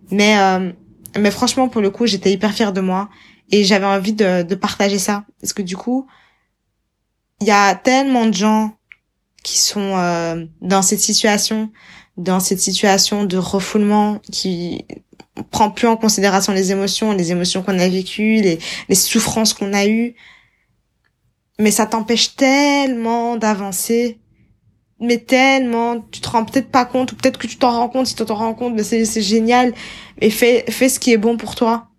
Mais 0.10 0.38
euh, 0.40 0.72
mais 1.18 1.32
franchement 1.32 1.70
pour 1.70 1.82
le 1.82 1.92
coup, 1.92 2.08
j'étais 2.08 2.32
hyper 2.32 2.54
fière 2.54 2.74
de 2.74 2.82
moi 2.82 3.10
et 3.54 3.64
j'avais 3.64 3.86
envie 3.86 4.14
de, 4.14 4.44
de 4.44 4.56
partager 4.56 5.00
ça 5.00 5.26
parce 5.42 5.54
que 5.54 5.62
du 5.62 5.78
coup, 5.78 6.08
il 7.42 7.48
y 7.48 7.52
a 7.52 7.76
tellement 7.76 8.26
de 8.26 8.34
gens 8.34 8.78
qui 9.44 9.60
sont 9.60 10.48
dans 10.62 10.82
cette 10.82 11.02
situation 11.02 11.72
dans 12.18 12.40
cette 12.40 12.60
situation 12.60 13.26
de 13.26 13.38
refoulement 13.38 14.20
qui 14.32 14.86
prend 15.50 15.72
plus 15.72 15.88
en 15.88 15.98
considération 15.98 16.54
les 16.54 16.72
émotions, 16.72 17.12
les 17.12 17.32
émotions 17.32 17.64
qu'on 17.64 17.80
a 17.80 17.90
vécues, 17.90 18.42
les, 18.42 18.60
les 18.88 18.96
souffrances 18.96 19.54
qu'on 19.54 19.74
a 19.74 19.88
eues. 19.88 20.16
Mais 21.60 21.72
ça 21.72 21.86
t'empêche 21.86 22.36
tellement 22.36 23.36
d'avancer. 23.36 24.20
Mais 25.00 25.18
tellement, 25.18 26.02
tu 26.12 26.22
te 26.22 26.30
rends 26.30 26.46
peut-être 26.46 26.70
pas 26.70 26.86
compte, 26.86 27.12
ou 27.12 27.16
peut-être 27.16 27.38
que 27.38 27.48
tu 27.48 27.58
t'en 27.58 27.72
rends 27.72 27.90
compte, 27.90 28.08
si 28.08 28.16
tu 28.16 28.24
t'en 28.24 28.36
rends 28.36 28.54
compte, 28.54 28.74
mais 28.74 28.84
c'est, 28.84 29.22
génial. 29.22 29.74
Et 30.22 30.30
fais, 30.30 30.66
fais 30.70 30.88
ce 30.88 31.00
qui 31.00 31.12
est 31.12 31.18
bon 31.18 31.36
pour 31.36 31.56
toi. 31.56 31.90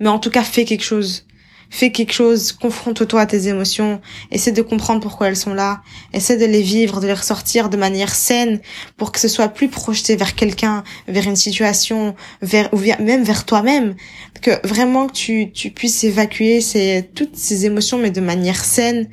Mais 0.00 0.08
en 0.08 0.18
tout 0.18 0.30
cas, 0.30 0.42
fais 0.42 0.64
quelque 0.64 0.84
chose. 0.84 1.26
Fais 1.68 1.90
quelque 1.90 2.12
chose, 2.12 2.52
confronte-toi 2.52 3.20
à 3.20 3.26
tes 3.26 3.48
émotions, 3.48 4.00
essaie 4.30 4.52
de 4.52 4.62
comprendre 4.62 5.00
pourquoi 5.00 5.26
elles 5.26 5.36
sont 5.36 5.52
là, 5.52 5.82
essaie 6.12 6.36
de 6.36 6.44
les 6.44 6.62
vivre, 6.62 7.00
de 7.00 7.08
les 7.08 7.12
ressortir 7.12 7.68
de 7.68 7.76
manière 7.76 8.14
saine 8.14 8.60
pour 8.96 9.10
que 9.10 9.18
ce 9.18 9.26
soit 9.26 9.48
plus 9.48 9.66
projeté 9.66 10.14
vers 10.14 10.36
quelqu'un, 10.36 10.84
vers 11.08 11.26
une 11.26 11.34
situation, 11.34 12.14
vers 12.40 12.72
ou 12.72 12.78
même 12.78 13.24
vers 13.24 13.44
toi-même, 13.44 13.96
que 14.42 14.64
vraiment 14.64 15.08
tu 15.08 15.50
tu 15.52 15.72
puisses 15.72 16.04
évacuer 16.04 16.60
ces 16.60 17.10
toutes 17.16 17.36
ces 17.36 17.66
émotions 17.66 17.98
mais 17.98 18.12
de 18.12 18.20
manière 18.20 18.64
saine 18.64 19.08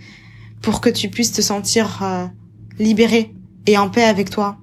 pour 0.61 0.79
que 0.79 0.89
tu 0.89 1.09
puisses 1.09 1.31
te 1.31 1.41
sentir 1.41 2.01
euh, 2.03 2.27
libéré 2.77 3.33
et 3.65 3.77
en 3.79 3.89
paix 3.89 4.03
avec 4.03 4.29
toi. 4.29 4.57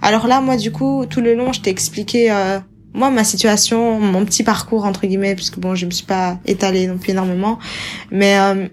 Alors 0.00 0.26
là, 0.26 0.40
moi, 0.40 0.56
du 0.56 0.72
coup, 0.72 1.06
tout 1.06 1.20
le 1.20 1.34
long, 1.34 1.52
je 1.52 1.60
t'ai 1.60 1.70
expliqué 1.70 2.30
euh, 2.30 2.58
moi 2.94 3.10
ma 3.10 3.24
situation 3.24 3.98
mon 3.98 4.24
petit 4.24 4.42
parcours 4.42 4.84
entre 4.84 5.06
guillemets 5.06 5.34
puisque 5.34 5.58
bon 5.58 5.74
je 5.74 5.86
me 5.86 5.90
suis 5.90 6.06
pas 6.06 6.38
étalée 6.46 6.86
non 6.86 6.98
plus 6.98 7.10
énormément 7.10 7.58
mais 8.10 8.38
euh, 8.38 8.68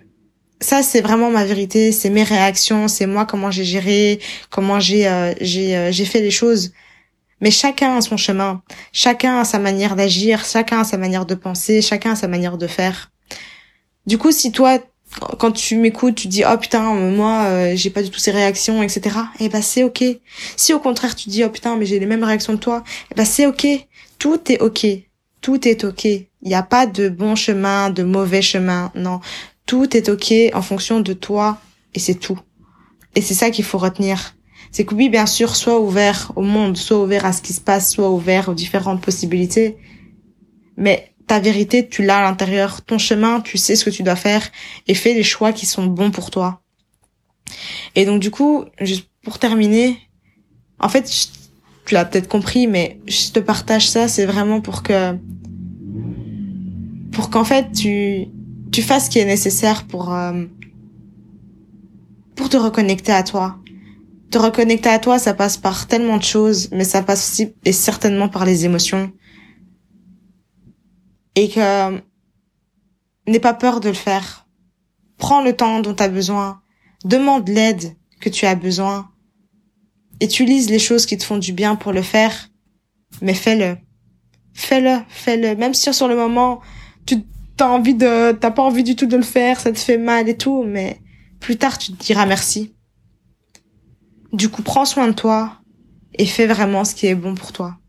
ça 0.61 0.83
c'est 0.83 1.01
vraiment 1.01 1.31
ma 1.31 1.45
vérité 1.45 1.91
c'est 1.91 2.09
mes 2.09 2.23
réactions 2.23 2.87
c'est 2.87 3.05
moi 3.05 3.25
comment 3.25 3.51
j'ai 3.51 3.63
géré 3.63 4.19
comment 4.49 4.79
j'ai 4.79 5.07
euh, 5.07 5.33
j'ai 5.41 5.75
euh, 5.75 5.91
j'ai 5.91 6.05
fait 6.05 6.21
les 6.21 6.31
choses 6.31 6.71
mais 7.41 7.51
chacun 7.51 7.97
a 7.97 8.01
son 8.01 8.17
chemin 8.17 8.61
chacun 8.91 9.39
a 9.39 9.45
sa 9.45 9.59
manière 9.59 9.95
d'agir 9.95 10.43
chacun 10.43 10.81
a 10.81 10.83
sa 10.83 10.97
manière 10.97 11.25
de 11.25 11.35
penser 11.35 11.81
chacun 11.81 12.11
a 12.11 12.15
sa 12.15 12.27
manière 12.27 12.57
de 12.57 12.67
faire 12.67 13.11
du 14.05 14.17
coup 14.17 14.31
si 14.31 14.51
toi 14.51 14.79
quand 15.39 15.51
tu 15.51 15.75
m'écoutes, 15.75 16.15
tu 16.15 16.27
dis 16.27 16.43
oh 16.45 16.57
putain 16.57 16.93
moi 16.93 17.43
euh, 17.45 17.75
j'ai 17.75 17.89
pas 17.89 18.03
du 18.03 18.09
tout 18.09 18.19
ces 18.19 18.31
réactions 18.31 18.83
etc. 18.83 19.15
Et 19.39 19.45
eh 19.45 19.49
ben 19.49 19.61
c'est 19.61 19.83
ok. 19.83 20.03
Si 20.55 20.73
au 20.73 20.79
contraire 20.79 21.15
tu 21.15 21.29
dis 21.29 21.43
oh 21.43 21.49
putain 21.49 21.75
mais 21.75 21.85
j'ai 21.85 21.99
les 21.99 22.05
mêmes 22.05 22.23
réactions 22.23 22.55
que 22.55 22.61
toi, 22.61 22.83
eh 23.11 23.15
ben 23.15 23.25
c'est 23.25 23.45
ok. 23.45 23.67
Tout 24.19 24.51
est 24.51 24.61
ok. 24.61 24.85
Tout 25.41 25.67
est 25.67 25.83
ok. 25.83 26.05
Il 26.05 26.27
n'y 26.47 26.55
a 26.55 26.63
pas 26.63 26.85
de 26.85 27.09
bon 27.09 27.35
chemin, 27.35 27.89
de 27.89 28.03
mauvais 28.03 28.41
chemin. 28.41 28.91
Non, 28.95 29.19
tout 29.65 29.95
est 29.95 30.09
ok 30.09 30.33
en 30.53 30.61
fonction 30.61 30.99
de 30.99 31.13
toi 31.13 31.59
et 31.93 31.99
c'est 31.99 32.15
tout. 32.15 32.39
Et 33.15 33.21
c'est 33.21 33.33
ça 33.33 33.49
qu'il 33.49 33.65
faut 33.65 33.77
retenir. 33.77 34.35
C'est 34.71 34.85
que 34.85 34.93
oui 34.93 35.09
bien 35.09 35.25
sûr 35.25 35.55
sois 35.55 35.79
ouvert 35.79 36.31
au 36.35 36.41
monde, 36.41 36.77
sois 36.77 37.01
ouvert 37.01 37.25
à 37.25 37.33
ce 37.33 37.41
qui 37.41 37.53
se 37.53 37.61
passe, 37.61 37.91
sois 37.91 38.11
ouvert 38.11 38.49
aux 38.49 38.53
différentes 38.53 39.01
possibilités. 39.01 39.77
Mais 40.77 41.13
ta 41.27 41.39
vérité, 41.39 41.87
tu 41.87 42.03
l'as 42.03 42.19
à 42.19 42.23
l'intérieur. 42.23 42.81
Ton 42.81 42.97
chemin, 42.97 43.41
tu 43.41 43.57
sais 43.57 43.75
ce 43.75 43.85
que 43.85 43.89
tu 43.89 44.03
dois 44.03 44.15
faire 44.15 44.49
et 44.87 44.93
fais 44.93 45.13
les 45.13 45.23
choix 45.23 45.53
qui 45.53 45.65
sont 45.65 45.85
bons 45.85 46.11
pour 46.11 46.31
toi. 46.31 46.61
Et 47.95 48.05
donc 48.05 48.19
du 48.19 48.31
coup, 48.31 48.65
juste 48.79 49.09
pour 49.23 49.39
terminer, 49.39 49.97
en 50.79 50.89
fait, 50.89 51.07
tu 51.89 51.95
l'as 51.95 52.05
peut-être 52.05 52.27
compris, 52.27 52.67
mais 52.67 52.99
je 53.07 53.31
te 53.31 53.39
partage 53.39 53.89
ça, 53.89 54.07
c'est 54.07 54.27
vraiment 54.27 54.61
pour 54.61 54.83
que, 54.83 55.17
pour 57.11 57.31
qu'en 57.31 57.43
fait 57.43 57.71
tu, 57.71 58.27
tu 58.71 58.83
fasses 58.83 59.05
ce 59.05 59.09
qui 59.09 59.17
est 59.17 59.25
nécessaire 59.25 59.87
pour, 59.87 60.13
euh, 60.13 60.45
pour 62.35 62.47
te 62.47 62.57
reconnecter 62.57 63.11
à 63.11 63.23
toi. 63.23 63.57
Te 64.29 64.37
reconnecter 64.37 64.89
à 64.89 64.99
toi, 64.99 65.17
ça 65.17 65.33
passe 65.33 65.57
par 65.57 65.87
tellement 65.87 66.17
de 66.17 66.23
choses, 66.23 66.69
mais 66.71 66.83
ça 66.83 67.01
passe 67.01 67.27
aussi 67.27 67.55
et 67.65 67.71
certainement 67.71 68.29
par 68.29 68.45
les 68.45 68.65
émotions 68.65 69.11
et 71.33 71.49
que 71.49 71.95
n'aie 73.27 73.39
pas 73.39 73.55
peur 73.55 73.79
de 73.79 73.89
le 73.89 73.95
faire. 73.95 74.47
Prends 75.17 75.41
le 75.41 75.55
temps 75.55 75.79
dont 75.79 75.95
tu 75.95 76.03
as 76.03 76.09
besoin. 76.09 76.61
Demande 77.03 77.49
l'aide 77.49 77.95
que 78.21 78.29
tu 78.29 78.45
as 78.45 78.53
besoin. 78.53 79.09
Utilise 80.21 80.69
les 80.69 80.79
choses 80.79 81.05
qui 81.05 81.17
te 81.17 81.23
font 81.23 81.37
du 81.37 81.53
bien 81.53 81.75
pour 81.75 81.93
le 81.93 82.01
faire, 82.01 82.49
mais 83.21 83.33
fais-le. 83.33 83.77
Fais-le, 84.53 84.97
fais-le. 85.07 85.55
Même 85.55 85.73
si 85.73 85.93
sur 85.93 86.07
le 86.07 86.15
moment, 86.15 86.59
tu 87.05 87.23
t'as 87.55 87.67
envie 87.67 87.93
de, 87.93 88.31
t'as 88.33 88.51
pas 88.51 88.63
envie 88.63 88.83
du 88.83 88.95
tout 88.95 89.05
de 89.05 89.17
le 89.17 89.23
faire, 89.23 89.59
ça 89.59 89.71
te 89.71 89.79
fait 89.79 89.97
mal 89.97 90.29
et 90.29 90.37
tout, 90.37 90.63
mais 90.63 91.01
plus 91.39 91.57
tard 91.57 91.77
tu 91.77 91.93
te 91.93 92.03
diras 92.03 92.25
merci. 92.25 92.73
Du 94.31 94.49
coup, 94.49 94.61
prends 94.61 94.85
soin 94.85 95.07
de 95.07 95.13
toi 95.13 95.59
et 96.13 96.25
fais 96.25 96.47
vraiment 96.47 96.85
ce 96.85 96.93
qui 96.93 97.07
est 97.07 97.15
bon 97.15 97.35
pour 97.35 97.51
toi. 97.51 97.79